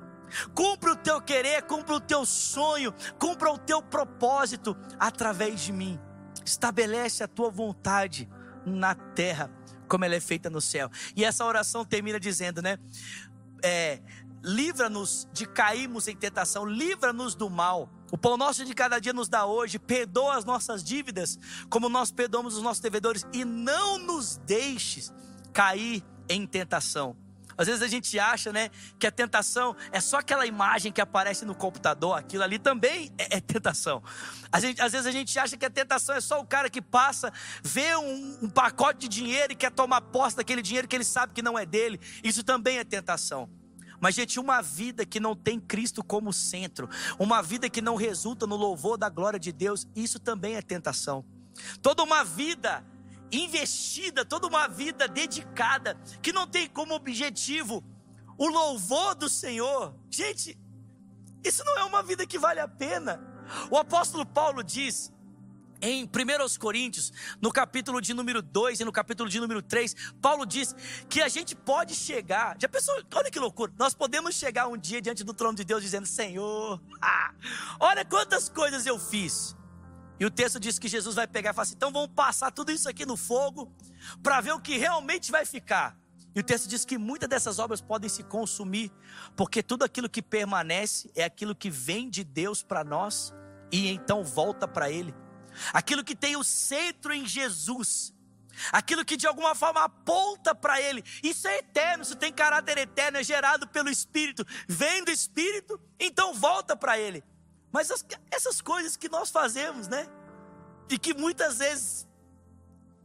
Cumpra 0.55 0.93
o 0.93 0.97
teu 0.97 1.21
querer, 1.21 1.63
cumpra 1.63 1.95
o 1.95 2.01
teu 2.01 2.25
sonho, 2.25 2.95
cumpra 3.19 3.51
o 3.51 3.59
teu 3.59 3.83
propósito 3.83 4.77
através 4.99 5.61
de 5.61 5.73
mim. 5.73 6.01
Estabelece 6.45 7.23
a 7.23 7.29
tua 7.29 7.51
vontade 7.51 8.29
na 8.65 8.95
terra, 8.95 9.51
como 9.89 10.05
ela 10.05 10.15
é 10.15 10.21
feita 10.21 10.49
no 10.49 10.61
céu. 10.61 10.91
E 11.15 11.25
essa 11.25 11.45
oração 11.45 11.85
termina 11.85 12.19
dizendo, 12.19 12.63
né? 12.63 12.79
É, 13.63 14.01
livra-nos 14.43 15.29
de 15.33 15.47
cairmos 15.47 16.09
em 16.09 16.17
tentação, 16.17 16.65
livra-nos 16.65 17.35
do 17.35 17.49
mal. 17.49 17.91
O 18.13 18.19
pão 18.19 18.37
nosso 18.37 18.63
de 18.63 18.75
cada 18.75 18.99
dia 18.99 19.15
nos 19.15 19.27
dá 19.27 19.47
hoje, 19.47 19.79
perdoa 19.79 20.37
as 20.37 20.45
nossas 20.45 20.85
dívidas, 20.85 21.39
como 21.71 21.89
nós 21.89 22.13
perdoamos 22.13 22.55
os 22.55 22.63
nossos 22.63 22.83
devedores, 22.83 23.27
e 23.33 23.43
não 23.43 23.97
nos 23.97 24.37
deixes 24.37 25.11
cair 25.51 26.05
em 26.29 26.47
tentação. 26.47 27.17
Às 27.57 27.69
vezes 27.69 27.81
a 27.81 27.89
gente 27.89 28.19
acha, 28.19 28.53
né, 28.53 28.69
que 28.99 29.07
a 29.07 29.11
tentação 29.11 29.75
é 29.91 29.99
só 29.99 30.19
aquela 30.19 30.45
imagem 30.47 30.93
que 30.93 31.01
aparece 31.01 31.47
no 31.47 31.55
computador, 31.55 32.19
aquilo 32.19 32.43
ali 32.43 32.59
também 32.59 33.11
é, 33.17 33.39
é 33.39 33.41
tentação. 33.41 34.03
Gente, 34.61 34.83
às 34.83 34.93
vezes 34.93 35.07
a 35.07 35.11
gente 35.11 35.39
acha 35.39 35.57
que 35.57 35.65
a 35.65 35.71
tentação 35.71 36.15
é 36.15 36.21
só 36.21 36.39
o 36.39 36.47
cara 36.47 36.69
que 36.69 36.83
passa, 36.83 37.33
vê 37.63 37.97
um, 37.97 38.41
um 38.43 38.51
pacote 38.51 39.09
de 39.09 39.09
dinheiro 39.09 39.55
e 39.55 39.57
quer 39.57 39.71
tomar 39.71 40.03
posse 40.03 40.37
daquele 40.37 40.61
dinheiro 40.61 40.87
que 40.87 40.95
ele 40.95 41.05
sabe 41.05 41.33
que 41.33 41.41
não 41.41 41.59
é 41.59 41.65
dele. 41.65 41.99
Isso 42.23 42.45
também 42.45 42.77
é 42.77 42.85
tentação. 42.85 43.49
Mas, 44.03 44.17
gente, 44.17 44.41
uma 44.41 44.61
vida 44.61 45.07
que 45.07 45.21
não 45.21 45.37
tem 45.37 45.61
Cristo 45.61 46.03
como 46.03 46.33
centro, 46.33 46.89
uma 47.21 47.41
vida 47.41 47.71
que 47.71 47.81
não 47.81 47.95
resulta 47.95 48.49
no 48.49 48.57
louvor 48.57 48.99
da 48.99 49.09
glória 49.09 49.39
de 49.39 49.53
Deus, 49.53 49.87
isso 49.95 50.19
também 50.19 50.57
é 50.57 50.61
tentação. 50.61 51.25
Toda 51.81 52.03
uma 52.03 52.25
vida 52.25 52.85
investida, 53.31 54.25
toda 54.25 54.49
uma 54.49 54.67
vida 54.67 55.07
dedicada, 55.07 55.95
que 56.21 56.33
não 56.33 56.49
tem 56.49 56.69
como 56.69 56.95
objetivo 56.95 57.85
o 58.37 58.49
louvor 58.49 59.15
do 59.15 59.29
Senhor. 59.29 59.95
Gente, 60.11 60.59
isso 61.45 61.63
não 61.65 61.79
é 61.79 61.85
uma 61.85 62.03
vida 62.03 62.27
que 62.27 62.41
vale 62.41 62.59
a 62.59 62.67
pena. 62.67 63.23
O 63.71 63.77
apóstolo 63.77 64.27
Paulo 64.27 64.65
diz 64.65 65.13
em 65.83 66.05
1 66.05 66.09
Coríntios, 66.61 67.13
no 67.41 67.53
capítulo 67.53 68.01
de 68.01 68.15
número 68.15 68.41
2 68.41 68.81
e 68.81 68.85
no 68.85 68.93
capítulo 68.93 69.29
de 69.29 69.41
número 69.41 69.61
3, 69.61 70.15
Paulo 70.23 70.47
diz 70.47 70.75
que 71.09 71.21
a 71.21 71.29
gente 71.29 71.57
pode 71.57 71.97
chegar, 71.97 72.57
já 72.59 72.69
pensou, 72.69 72.95
olha 73.13 73.31
que 73.31 73.39
loucura, 73.41 73.73
nós 73.77 73.93
podemos 73.93 74.37
chegar 74.37 74.69
um 74.69 74.77
dia 74.77 75.03
diante 75.03 75.25
do 75.25 75.35
trono 75.35 75.57
de 75.57 75.65
Deus 75.65 75.83
dizendo: 75.83 76.07
Senhor, 76.07 76.81
ah, 77.03 77.35
olha 77.81 78.05
quantas 78.05 78.49
coisas 78.49 78.87
eu 78.87 78.99
fiz. 78.99 79.57
E 80.21 80.25
o 80.25 80.31
texto 80.31 80.61
diz 80.61 80.79
que 80.79 80.87
Jesus 80.87 81.17
vai 81.17 81.27
pegar 81.27 81.51
e 81.51 81.53
falar 81.53 81.65
assim: 81.65 81.75
então 81.75 81.91
vamos 81.91 82.11
passar 82.15 82.53
tudo 82.53 82.71
isso 82.71 82.89
aqui 82.89 83.05
no 83.05 83.17
fogo, 83.17 83.75
para 84.23 84.41
ver 84.41 84.53
o 84.53 84.61
que 84.61 84.77
realmente 84.77 85.33
vai 85.33 85.45
ficar. 85.45 85.99
E 86.35 86.39
o 86.39 86.45
texto 86.45 86.69
diz 86.69 86.85
que 86.85 86.97
muitas 86.97 87.29
dessas 87.29 87.59
obras 87.59 87.81
podem 87.81 88.09
se 88.09 88.23
consumir, 88.23 88.91
porque 89.37 89.63
tudo 89.63 89.85
aquilo 89.85 90.09
que 90.09 90.23
permanece 90.23 91.11
é 91.17 91.25
aquilo 91.25 91.55
que 91.57 91.69
vem 91.69 92.09
de 92.09 92.23
Deus 92.23 92.63
para 92.63 92.85
nós 92.85 93.35
e 93.71 93.89
então 93.89 94.23
volta 94.25 94.67
para 94.67 94.91
Ele 94.91 95.13
aquilo 95.73 96.05
que 96.05 96.15
tem 96.15 96.37
o 96.37 96.45
centro 96.45 97.13
em 97.13 97.27
Jesus, 97.27 98.15
aquilo 98.73 99.05
que 99.05 99.17
de 99.17 99.27
alguma 99.27 99.55
forma 99.55 99.83
aponta 99.83 100.55
para 100.55 100.81
Ele. 100.81 101.03
Isso 101.23 101.47
é 101.49 101.59
eterno, 101.59 102.03
isso 102.03 102.17
tem 102.17 102.33
caráter 102.33 102.79
eterno, 102.79 103.19
é 103.19 103.23
gerado 103.23 103.69
pelo 103.69 103.89
Espírito, 103.89 104.47
vem 104.69 105.05
do 105.05 105.11
Espírito, 105.11 105.81
então 105.99 106.35
volta 106.35 106.77
para 106.77 106.99
Ele. 106.99 107.23
Mas 107.71 107.91
as, 107.91 108.05
essas 108.31 108.61
coisas 108.61 108.97
que 108.97 109.09
nós 109.09 109.31
fazemos, 109.31 109.89
né? 109.89 110.07
E 110.91 110.99
que 110.99 111.15
muitas 111.15 111.59
vezes 111.59 112.07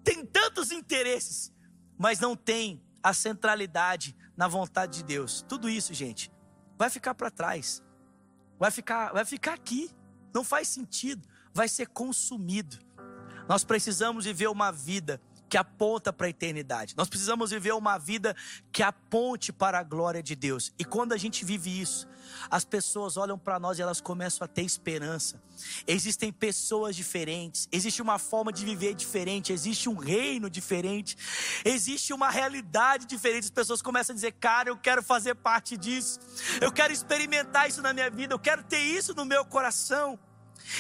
tem 0.04 0.26
tantos 0.26 0.72
interesses, 0.72 1.54
mas 1.98 2.20
não 2.20 2.36
tem 2.36 2.84
a 3.02 3.14
centralidade 3.14 4.16
na 4.36 4.48
vontade 4.48 4.98
de 4.98 5.04
Deus. 5.04 5.44
Tudo 5.48 5.70
isso, 5.70 5.94
gente, 5.94 6.32
vai 6.78 6.90
ficar 6.90 7.16
para 7.16 7.32
trás. 7.32 7.82
Vai 8.60 8.72
ficar, 8.72 9.14
vai 9.14 9.24
ficar 9.24 9.54
aqui. 9.54 9.90
Não 10.34 10.44
faz 10.44 10.68
sentido 10.68 11.28
vai 11.58 11.68
ser 11.68 11.88
consumido. 11.88 12.78
Nós 13.50 13.64
precisamos 13.64 14.26
viver 14.26 14.48
uma 14.48 14.72
vida 14.72 15.20
que 15.50 15.58
aponta 15.58 16.14
para 16.14 16.28
a 16.28 16.30
eternidade. 16.30 16.94
Nós 16.96 17.10
precisamos 17.10 17.50
viver 17.50 17.74
uma 17.74 17.98
vida 17.98 18.36
que 18.72 18.84
aponte 18.84 19.52
para 19.52 19.80
a 19.80 19.84
glória 19.84 20.22
de 20.22 20.36
Deus. 20.36 20.72
E 20.78 20.86
quando 20.86 21.14
a 21.14 21.18
gente 21.18 21.44
vive 21.44 21.82
isso, 21.82 22.08
as 22.52 22.64
pessoas 22.64 23.18
olham 23.18 23.40
para 23.40 23.60
nós 23.60 23.80
e 23.80 23.82
elas 23.82 24.00
começam 24.00 24.46
a 24.46 24.48
ter 24.48 24.62
esperança. 24.62 25.42
Existem 25.88 26.32
pessoas 26.32 26.96
diferentes, 26.96 27.68
existe 27.72 28.04
uma 28.04 28.20
forma 28.20 28.54
de 28.54 28.64
viver 28.64 28.94
diferente, 28.94 29.52
existe 29.52 29.90
um 29.90 29.96
reino 29.96 30.52
diferente, 30.52 31.18
existe 31.66 32.14
uma 32.14 32.30
realidade 32.30 33.08
diferente. 33.08 33.46
As 33.46 33.50
pessoas 33.50 33.82
começam 33.82 34.14
a 34.14 34.16
dizer: 34.16 34.34
"Cara, 34.34 34.70
eu 34.70 34.78
quero 34.78 35.02
fazer 35.02 35.34
parte 35.34 35.76
disso. 35.76 36.20
Eu 36.62 36.72
quero 36.72 36.94
experimentar 36.94 37.68
isso 37.68 37.82
na 37.82 37.94
minha 37.94 38.12
vida, 38.12 38.36
eu 38.36 38.40
quero 38.40 38.64
ter 38.64 38.82
isso 38.82 39.16
no 39.16 39.26
meu 39.26 39.44
coração". 39.44 40.20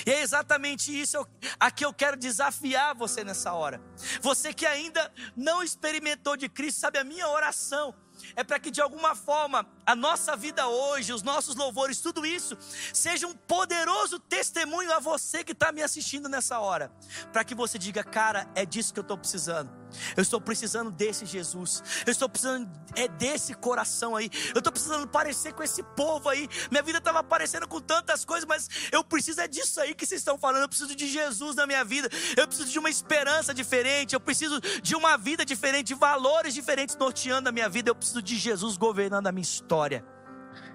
E 0.05 0.11
é 0.11 0.21
exatamente 0.21 0.97
isso 0.97 1.25
a 1.59 1.71
que 1.71 1.85
eu 1.85 1.93
quero 1.93 2.17
desafiar 2.17 2.95
você 2.95 3.23
nessa 3.23 3.53
hora. 3.53 3.81
Você 4.21 4.53
que 4.53 4.65
ainda 4.65 5.11
não 5.35 5.63
experimentou 5.63 6.35
de 6.35 6.49
Cristo, 6.49 6.79
sabe, 6.79 6.97
a 6.97 7.03
minha 7.03 7.27
oração 7.27 7.93
é 8.35 8.43
para 8.43 8.59
que 8.59 8.71
de 8.71 8.81
alguma 8.81 9.15
forma 9.15 9.65
a 9.87 9.95
nossa 9.95 10.35
vida 10.35 10.67
hoje, 10.67 11.13
os 11.13 11.23
nossos 11.23 11.55
louvores, 11.55 12.01
tudo 12.01 12.25
isso, 12.25 12.57
seja 12.91 13.25
um 13.25 13.33
poderoso 13.33 14.19
testemunho 14.19 14.91
a 14.91 14.99
você 14.99 15.45
que 15.45 15.53
está 15.53 15.71
me 15.71 15.81
assistindo 15.81 16.27
nessa 16.27 16.59
hora, 16.59 16.91
para 17.31 17.45
que 17.45 17.55
você 17.55 17.79
diga, 17.79 18.03
cara, 18.03 18.45
é 18.53 18.65
disso 18.65 18.93
que 18.93 18.99
eu 18.99 19.03
estou 19.03 19.17
precisando. 19.17 19.71
Eu 20.15 20.21
estou 20.21 20.41
precisando 20.41 20.91
desse 20.91 21.25
Jesus. 21.25 21.81
Eu 22.05 22.11
estou 22.11 22.27
precisando 22.27 22.69
é 22.95 23.07
desse 23.07 23.53
coração 23.53 24.15
aí. 24.15 24.29
Eu 24.53 24.59
estou 24.59 24.71
precisando 24.71 25.07
parecer 25.07 25.53
com 25.53 25.63
esse 25.63 25.81
povo 25.81 26.27
aí. 26.29 26.49
Minha 26.69 26.83
vida 26.83 26.97
estava 26.97 27.23
parecendo 27.23 27.67
com 27.67 27.79
tantas 27.79 28.25
coisas, 28.25 28.45
mas 28.45 28.67
eu 28.91 29.03
preciso 29.03 29.39
é 29.39 29.47
disso 29.47 29.79
aí 29.79 29.93
que 29.93 30.05
vocês 30.05 30.19
estão 30.19 30.37
falando. 30.37 30.63
Eu 30.63 30.69
preciso 30.69 30.95
de 30.95 31.07
Jesus 31.07 31.55
na 31.55 31.65
minha 31.65 31.85
vida. 31.85 32.09
Eu 32.35 32.47
preciso 32.47 32.69
de 32.69 32.79
uma 32.79 32.89
esperança 32.89 33.53
diferente. 33.53 34.13
Eu 34.13 34.19
preciso 34.19 34.59
de 34.59 34.95
uma 34.95 35.17
vida 35.17 35.45
diferente, 35.45 35.87
de 35.87 35.95
valores 35.95 36.53
diferentes 36.53 36.95
norteando 36.95 37.49
a 37.49 37.51
minha 37.51 37.69
vida. 37.69 37.89
Eu 37.89 37.95
preciso 37.95 38.21
de 38.21 38.35
Jesus 38.35 38.75
governando 38.75 39.27
a 39.27 39.31
minha 39.31 39.43
história. 39.43 39.76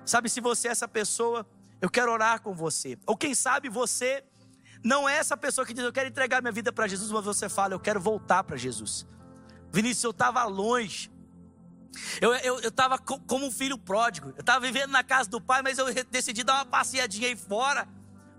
Sabe, 0.05 0.29
se 0.29 0.41
você 0.41 0.69
é 0.69 0.71
essa 0.71 0.89
pessoa, 0.89 1.47
eu 1.81 1.91
quero 1.91 2.13
orar 2.13 2.41
com 2.41 2.55
você. 2.55 2.99
Ou 3.07 3.17
quem 3.17 3.35
sabe 3.35 3.69
você 3.69 4.25
não 4.85 5.09
é 5.09 5.17
essa 5.17 5.37
pessoa 5.37 5.67
que 5.67 5.73
diz, 5.73 5.85
eu 5.85 5.93
quero 5.93 6.09
entregar 6.09 6.43
minha 6.43 6.53
vida 6.53 6.73
para 6.73 6.89
Jesus, 6.89 7.11
mas 7.11 7.25
você 7.25 7.49
fala, 7.49 7.75
eu 7.75 7.81
quero 7.81 8.01
voltar 8.01 8.43
para 8.43 8.57
Jesus. 8.57 9.07
Vinícius, 9.73 10.05
eu 10.05 10.11
estava 10.11 10.45
longe. 10.45 11.11
Eu 12.21 12.35
estava 12.59 12.97
eu, 12.97 13.01
eu 13.11 13.21
como 13.27 13.47
um 13.47 13.51
filho 13.51 13.79
pródigo. 13.79 14.31
Eu 14.31 14.41
estava 14.41 14.61
vivendo 14.61 14.91
na 14.91 15.05
casa 15.05 15.29
do 15.29 15.41
pai, 15.41 15.63
mas 15.63 15.79
eu 15.79 15.87
decidi 16.11 16.43
dar 16.43 16.55
uma 16.55 16.67
passeadinha 16.67 17.29
aí 17.29 17.37
fora. 17.37 17.87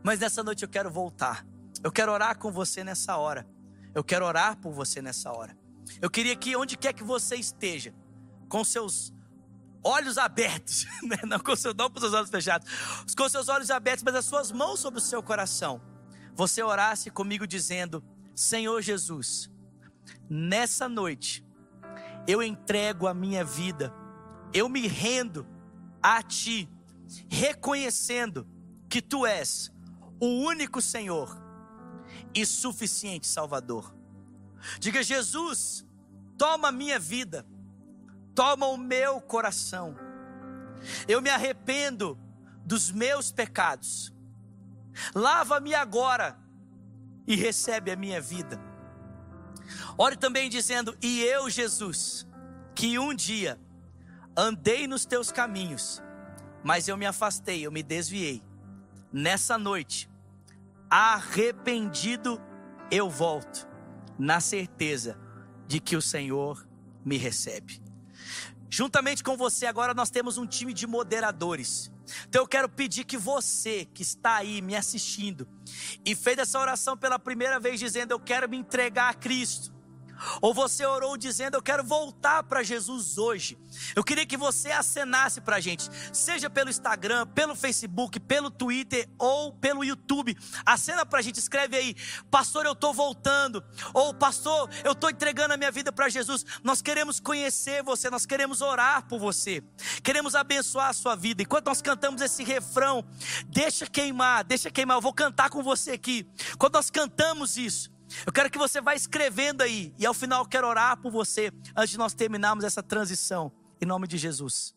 Mas 0.03 0.19
nessa 0.19 0.43
noite 0.43 0.63
eu 0.63 0.69
quero 0.69 0.91
voltar. 0.91 1.45
Eu 1.83 1.91
quero 1.91 2.11
orar 2.11 2.37
com 2.37 2.51
você 2.51 2.83
nessa 2.83 3.15
hora. 3.17 3.47
Eu 3.95 4.03
quero 4.03 4.25
orar 4.25 4.57
por 4.57 4.73
você 4.73 5.01
nessa 5.01 5.31
hora. 5.31 5.55
Eu 6.01 6.09
queria 6.09 6.35
que 6.35 6.55
onde 6.55 6.77
quer 6.77 6.93
que 6.93 7.03
você 7.03 7.35
esteja, 7.35 7.93
com 8.49 8.63
seus 8.63 9.12
olhos 9.83 10.17
abertos, 10.17 10.85
né? 11.03 11.17
não 11.25 11.39
com 11.39 11.55
seu, 11.55 11.73
não 11.73 11.89
com 11.89 11.99
seus 11.99 12.13
olhos 12.13 12.29
fechados, 12.29 12.67
com 13.15 13.27
seus 13.27 13.49
olhos 13.49 13.69
abertos, 13.69 14.03
mas 14.03 14.15
as 14.15 14.25
suas 14.25 14.51
mãos 14.51 14.79
sobre 14.79 14.99
o 14.99 15.03
seu 15.03 15.21
coração 15.21 15.81
você 16.35 16.63
orasse 16.63 17.09
comigo 17.09 17.45
dizendo: 17.45 18.03
Senhor 18.35 18.81
Jesus, 18.81 19.51
nessa 20.29 20.89
noite, 20.89 21.45
eu 22.27 22.41
entrego 22.41 23.07
a 23.07 23.13
minha 23.13 23.43
vida, 23.43 23.93
eu 24.53 24.67
me 24.67 24.87
rendo 24.87 25.45
a 26.01 26.21
Ti, 26.21 26.69
reconhecendo 27.29 28.47
que 28.89 29.01
Tu 29.01 29.25
és 29.25 29.71
o 30.19 30.25
único 30.25 30.81
Senhor 30.81 31.41
e 32.33 32.45
suficiente 32.45 33.27
Salvador. 33.27 33.95
Diga, 34.79 35.03
Jesus, 35.03 35.85
toma 36.37 36.71
minha 36.71 36.97
vida, 36.97 37.45
toma 38.35 38.67
o 38.67 38.77
meu 38.77 39.21
coração. 39.21 39.95
Eu 41.07 41.21
me 41.21 41.29
arrependo 41.29 42.17
dos 42.65 42.91
meus 42.91 43.31
pecados. 43.31 44.13
Lava-me 45.13 45.73
agora 45.73 46.37
e 47.25 47.35
recebe 47.35 47.91
a 47.91 47.95
minha 47.95 48.21
vida. 48.21 48.59
Ore 49.97 50.17
também 50.17 50.49
dizendo: 50.49 50.97
E 51.01 51.21
eu, 51.23 51.49
Jesus, 51.49 52.27
que 52.75 52.99
um 52.99 53.13
dia 53.13 53.59
andei 54.35 54.87
nos 54.87 55.05
teus 55.05 55.31
caminhos, 55.31 56.01
mas 56.63 56.87
eu 56.87 56.97
me 56.97 57.05
afastei, 57.05 57.65
eu 57.65 57.71
me 57.71 57.83
desviei. 57.83 58.43
Nessa 59.11 59.57
noite, 59.57 60.09
arrependido, 60.89 62.41
eu 62.89 63.09
volto, 63.09 63.67
na 64.17 64.39
certeza 64.39 65.17
de 65.67 65.79
que 65.79 65.95
o 65.95 66.01
Senhor 66.01 66.67
me 67.05 67.17
recebe. 67.17 67.82
Juntamente 68.75 69.23
com 69.23 69.37
você, 69.37 69.67
agora 69.67 69.93
nós 69.93 70.09
temos 70.09 70.39
um 70.39 70.47
time 70.47 70.73
de 70.73 70.87
moderadores. 70.87 71.91
Então 72.27 72.41
eu 72.41 72.47
quero 72.47 72.67
pedir 72.67 73.03
que 73.03 73.15
você 73.15 73.85
que 73.85 74.01
está 74.01 74.37
aí 74.37 74.63
me 74.63 74.75
assistindo 74.75 75.47
e 76.03 76.15
fez 76.15 76.39
essa 76.39 76.59
oração 76.59 76.97
pela 76.97 77.19
primeira 77.19 77.59
vez, 77.59 77.79
dizendo: 77.79 78.13
Eu 78.13 78.19
quero 78.19 78.49
me 78.49 78.57
entregar 78.57 79.09
a 79.09 79.13
Cristo. 79.13 79.71
Ou 80.41 80.53
você 80.53 80.85
orou 80.85 81.17
dizendo: 81.17 81.55
Eu 81.55 81.61
quero 81.61 81.83
voltar 81.83 82.43
para 82.43 82.63
Jesus 82.63 83.17
hoje. 83.17 83.57
Eu 83.95 84.03
queria 84.03 84.25
que 84.25 84.37
você 84.37 84.71
acenasse 84.71 85.41
para 85.41 85.57
a 85.57 85.59
gente, 85.59 85.89
seja 86.11 86.49
pelo 86.49 86.69
Instagram, 86.69 87.27
pelo 87.27 87.55
Facebook, 87.55 88.19
pelo 88.19 88.51
Twitter 88.51 89.09
ou 89.17 89.51
pelo 89.53 89.83
YouTube. 89.83 90.37
Acena 90.65 91.05
para 91.05 91.19
a 91.19 91.21
gente, 91.21 91.39
escreve 91.39 91.77
aí: 91.77 91.95
Pastor, 92.29 92.65
eu 92.65 92.73
estou 92.73 92.93
voltando. 92.93 93.63
Ou 93.93 94.13
Pastor, 94.13 94.69
eu 94.83 94.93
estou 94.93 95.09
entregando 95.09 95.53
a 95.53 95.57
minha 95.57 95.71
vida 95.71 95.91
para 95.91 96.09
Jesus. 96.09 96.45
Nós 96.63 96.81
queremos 96.81 97.19
conhecer 97.19 97.83
você, 97.83 98.09
nós 98.09 98.25
queremos 98.25 98.61
orar 98.61 99.07
por 99.07 99.19
você, 99.19 99.63
queremos 100.03 100.35
abençoar 100.35 100.89
a 100.89 100.93
sua 100.93 101.15
vida. 101.15 101.43
Enquanto 101.43 101.67
nós 101.67 101.81
cantamos 101.81 102.21
esse 102.21 102.43
refrão, 102.43 103.03
deixa 103.47 103.85
queimar, 103.85 104.43
deixa 104.43 104.69
queimar. 104.69 104.97
Eu 104.97 105.01
vou 105.01 105.13
cantar 105.13 105.49
com 105.49 105.61
você 105.61 105.91
aqui. 105.91 106.27
Quando 106.57 106.73
nós 106.73 106.89
cantamos 106.89 107.57
isso, 107.57 107.92
eu 108.25 108.31
quero 108.31 108.49
que 108.49 108.57
você 108.57 108.81
vá 108.81 108.95
escrevendo 108.95 109.61
aí. 109.61 109.93
E 109.97 110.05
ao 110.05 110.13
final 110.13 110.41
eu 110.41 110.47
quero 110.47 110.67
orar 110.67 110.97
por 110.97 111.11
você. 111.11 111.51
Antes 111.75 111.91
de 111.91 111.97
nós 111.97 112.13
terminarmos 112.13 112.63
essa 112.63 112.83
transição. 112.83 113.51
Em 113.81 113.85
nome 113.85 114.07
de 114.07 114.17
Jesus. 114.17 114.75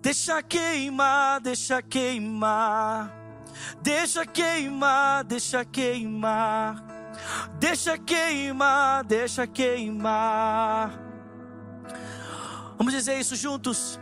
Deixa 0.00 0.42
queimar, 0.42 1.40
deixa 1.40 1.80
queimar. 1.80 3.12
Deixa 3.80 4.26
queimar, 4.26 5.24
deixa 5.24 5.64
queimar. 5.64 6.84
Deixa 7.58 7.96
queimar, 7.98 9.04
deixa 9.04 9.46
queimar. 9.46 10.98
Vamos 12.76 12.92
dizer 12.92 13.20
isso 13.20 13.36
juntos. 13.36 14.00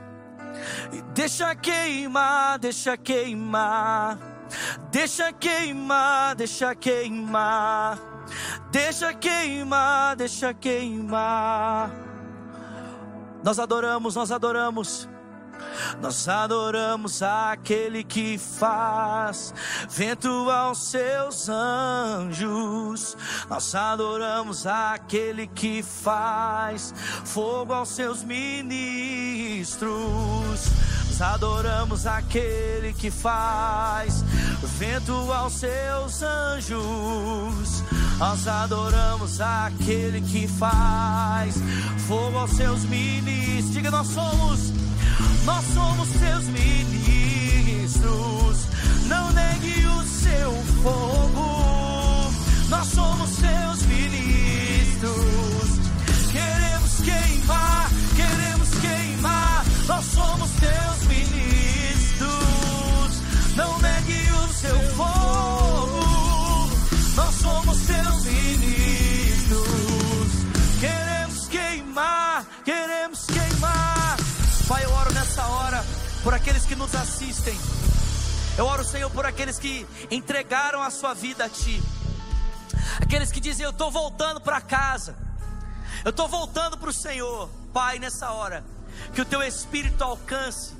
Deixa 1.12 1.54
queimar, 1.54 2.58
deixa 2.58 2.96
queimar. 2.96 4.29
Deixa 4.90 5.32
queimar, 5.32 6.34
deixa 6.34 6.74
queimar. 6.74 7.98
Deixa 8.70 9.12
queimar, 9.12 10.16
deixa 10.16 10.54
queimar. 10.54 11.90
Nós 13.42 13.58
adoramos, 13.58 14.14
nós 14.14 14.30
adoramos. 14.30 15.08
Nós 16.00 16.26
adoramos 16.28 17.22
aquele 17.22 18.02
que 18.02 18.38
faz 18.38 19.52
vento 19.88 20.50
aos 20.50 20.90
seus 20.90 21.48
anjos. 21.48 23.16
Nós 23.48 23.74
adoramos 23.74 24.66
aquele 24.66 25.46
que 25.46 25.82
faz 25.82 26.94
fogo 27.24 27.72
aos 27.74 27.90
seus 27.90 28.24
ministros 28.24 29.70
adoramos 31.20 32.06
aquele 32.06 32.92
que 32.92 33.10
faz 33.10 34.24
vento 34.78 35.12
aos 35.32 35.54
seus 35.54 36.22
anjos. 36.22 37.82
Nós 38.18 38.46
adoramos 38.46 39.40
aquele 39.40 40.20
que 40.20 40.46
faz 40.46 41.54
fogo 42.06 42.38
aos 42.38 42.50
seus 42.52 42.84
ministros. 42.84 43.72
Diga, 43.72 43.90
nós 43.90 44.06
somos, 44.08 44.72
nós 45.44 45.64
somos 45.74 46.08
seus 46.08 46.44
ministros. 46.44 48.00
Não 49.06 49.32
negue 49.32 49.86
o 49.86 50.02
seu 50.04 50.52
fogo. 50.82 51.79
Que 76.70 76.76
nos 76.76 76.94
assistem. 76.94 77.58
Eu 78.56 78.64
oro, 78.64 78.84
Senhor, 78.84 79.10
por 79.10 79.26
aqueles 79.26 79.58
que 79.58 79.84
entregaram 80.08 80.80
a 80.80 80.88
sua 80.88 81.14
vida 81.14 81.46
a 81.46 81.48
Ti. 81.48 81.82
Aqueles 83.00 83.32
que 83.32 83.40
dizem: 83.40 83.64
Eu 83.64 83.72
estou 83.72 83.90
voltando 83.90 84.40
para 84.40 84.60
casa. 84.60 85.16
Eu 86.04 86.10
estou 86.10 86.28
voltando 86.28 86.78
para 86.78 86.88
o 86.88 86.92
Senhor. 86.92 87.50
Pai, 87.72 87.98
nessa 87.98 88.30
hora, 88.30 88.64
que 89.12 89.20
o 89.20 89.24
Teu 89.24 89.42
Espírito 89.42 90.04
alcance 90.04 90.74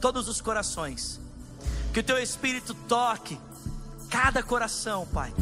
todos 0.00 0.26
os 0.26 0.40
corações. 0.40 1.20
Que 1.92 2.00
o 2.00 2.02
teu 2.02 2.18
espírito 2.18 2.74
toque 2.74 3.40
cada 4.10 4.42
coração, 4.42 5.06
Pai. 5.06 5.32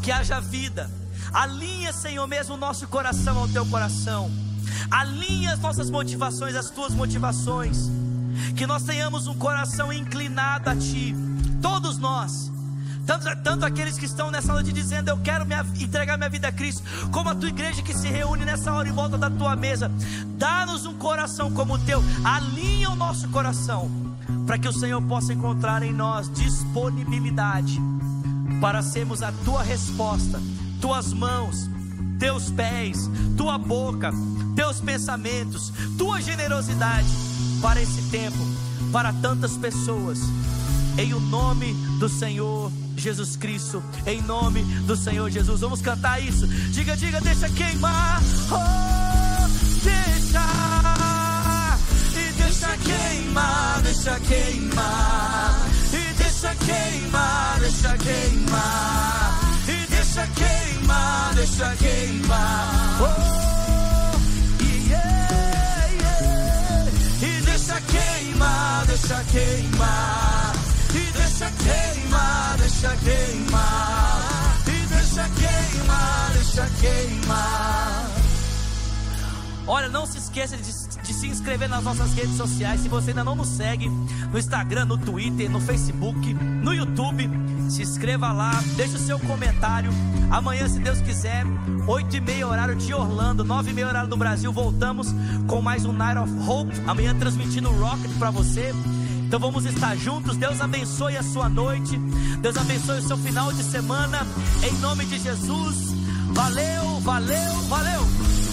Que 0.00 0.12
haja 0.12 0.40
vida. 0.40 0.88
Alinha, 1.32 1.92
Senhor, 1.92 2.26
mesmo 2.28 2.54
o 2.54 2.56
nosso 2.56 2.86
coração 2.86 3.36
ao 3.36 3.48
teu 3.48 3.66
coração. 3.66 4.30
Alinha 4.90 5.52
as 5.52 5.58
nossas 5.58 5.90
motivações 5.90 6.54
às 6.54 6.70
tuas 6.70 6.94
motivações. 6.94 7.90
Que 8.56 8.66
nós 8.66 8.82
tenhamos 8.82 9.26
um 9.26 9.34
coração 9.34 9.92
inclinado 9.92 10.70
a 10.70 10.76
ti. 10.76 11.14
Todos 11.60 11.98
nós. 11.98 12.50
Tanto, 13.06 13.24
tanto 13.42 13.66
aqueles 13.66 13.98
que 13.98 14.04
estão 14.04 14.30
nessa 14.30 14.52
noite 14.52 14.72
dizendo: 14.72 15.08
Eu 15.08 15.18
quero 15.18 15.44
me, 15.44 15.54
entregar 15.82 16.16
minha 16.16 16.30
vida 16.30 16.48
a 16.48 16.52
Cristo, 16.52 16.82
como 17.10 17.28
a 17.28 17.34
tua 17.34 17.48
igreja 17.48 17.82
que 17.82 17.92
se 17.92 18.08
reúne 18.08 18.44
nessa 18.44 18.72
hora 18.72 18.88
em 18.88 18.92
volta 18.92 19.18
da 19.18 19.28
tua 19.28 19.56
mesa. 19.56 19.90
Dá-nos 20.38 20.86
um 20.86 20.94
coração 20.94 21.50
como 21.50 21.74
o 21.74 21.78
teu, 21.78 22.02
alinha 22.24 22.90
o 22.90 22.96
nosso 22.96 23.28
coração 23.30 24.10
para 24.46 24.58
que 24.58 24.68
o 24.68 24.72
Senhor 24.72 25.00
possa 25.02 25.32
encontrar 25.32 25.82
em 25.82 25.92
nós 25.92 26.30
disponibilidade 26.32 27.80
para 28.60 28.82
sermos 28.82 29.22
a 29.22 29.32
tua 29.44 29.62
resposta, 29.62 30.40
tuas 30.80 31.12
mãos, 31.12 31.68
teus 32.18 32.50
pés, 32.50 33.08
tua 33.36 33.56
boca, 33.58 34.12
teus 34.54 34.80
pensamentos, 34.80 35.72
tua 35.96 36.20
generosidade 36.20 37.29
para 37.60 37.80
esse 37.80 38.02
tempo, 38.10 38.38
para 38.92 39.12
tantas 39.12 39.56
pessoas. 39.56 40.18
Em 40.98 41.14
o 41.14 41.20
nome 41.20 41.72
do 41.98 42.08
Senhor 42.08 42.70
Jesus 42.96 43.36
Cristo, 43.36 43.82
em 44.06 44.20
nome 44.22 44.62
do 44.86 44.96
Senhor 44.96 45.30
Jesus. 45.30 45.60
Vamos 45.60 45.80
cantar 45.80 46.22
isso. 46.22 46.46
Diga, 46.46 46.96
diga, 46.96 47.20
deixa 47.20 47.48
queimar. 47.48 48.20
Oh, 48.50 49.48
deixa 49.82 51.00
deixa 52.60 52.76
queimar, 52.76 53.80
deixa 53.82 54.20
queimar, 54.20 55.66
e 55.92 56.14
deixa 56.14 56.54
queimar, 56.56 57.60
deixa 57.60 57.96
queimar, 57.96 59.40
e 59.66 59.86
deixa 59.86 60.26
queimar, 60.26 61.34
deixa 61.34 61.76
queimar. 61.76 63.00
Oh, 63.00 63.39
esqueça 80.44 80.56
de 80.56 80.90
de 81.00 81.14
se 81.14 81.26
inscrever 81.26 81.68
nas 81.68 81.82
nossas 81.82 82.12
redes 82.12 82.36
sociais. 82.36 82.80
Se 82.80 82.88
você 82.88 83.10
ainda 83.10 83.24
não 83.24 83.34
nos 83.34 83.48
segue 83.48 83.88
no 83.88 84.38
Instagram, 84.38 84.84
no 84.84 84.96
Twitter, 84.96 85.50
no 85.50 85.60
Facebook, 85.60 86.34
no 86.34 86.72
YouTube, 86.72 87.28
se 87.68 87.82
inscreva 87.82 88.32
lá, 88.32 88.52
deixe 88.76 88.96
o 88.96 88.98
seu 88.98 89.18
comentário. 89.18 89.90
Amanhã, 90.30 90.68
se 90.68 90.78
Deus 90.78 91.00
quiser, 91.00 91.44
8 91.86 92.16
e 92.16 92.20
meia 92.20 92.46
horário 92.46 92.76
de 92.76 92.94
Orlando, 92.94 93.44
9 93.44 93.70
e 93.70 93.74
meia 93.74 93.88
horário 93.88 94.08
do 94.08 94.16
Brasil, 94.16 94.52
voltamos 94.52 95.08
com 95.48 95.60
mais 95.60 95.84
um 95.84 95.92
Night 95.92 96.18
of 96.18 96.32
Hope. 96.48 96.72
Amanhã 96.86 97.14
transmitindo 97.18 97.70
Rocket 97.70 98.10
para 98.18 98.30
você. 98.30 98.72
Então 99.26 99.40
vamos 99.40 99.64
estar 99.64 99.96
juntos. 99.96 100.36
Deus 100.36 100.60
abençoe 100.60 101.16
a 101.16 101.22
sua 101.22 101.48
noite. 101.48 101.96
Deus 102.40 102.56
abençoe 102.56 102.98
o 102.98 103.02
seu 103.02 103.16
final 103.16 103.52
de 103.52 103.62
semana. 103.64 104.26
Em 104.62 104.72
nome 104.78 105.04
de 105.06 105.18
Jesus. 105.18 105.92
Valeu, 106.32 107.00
valeu, 107.00 107.52
valeu. 107.68 108.49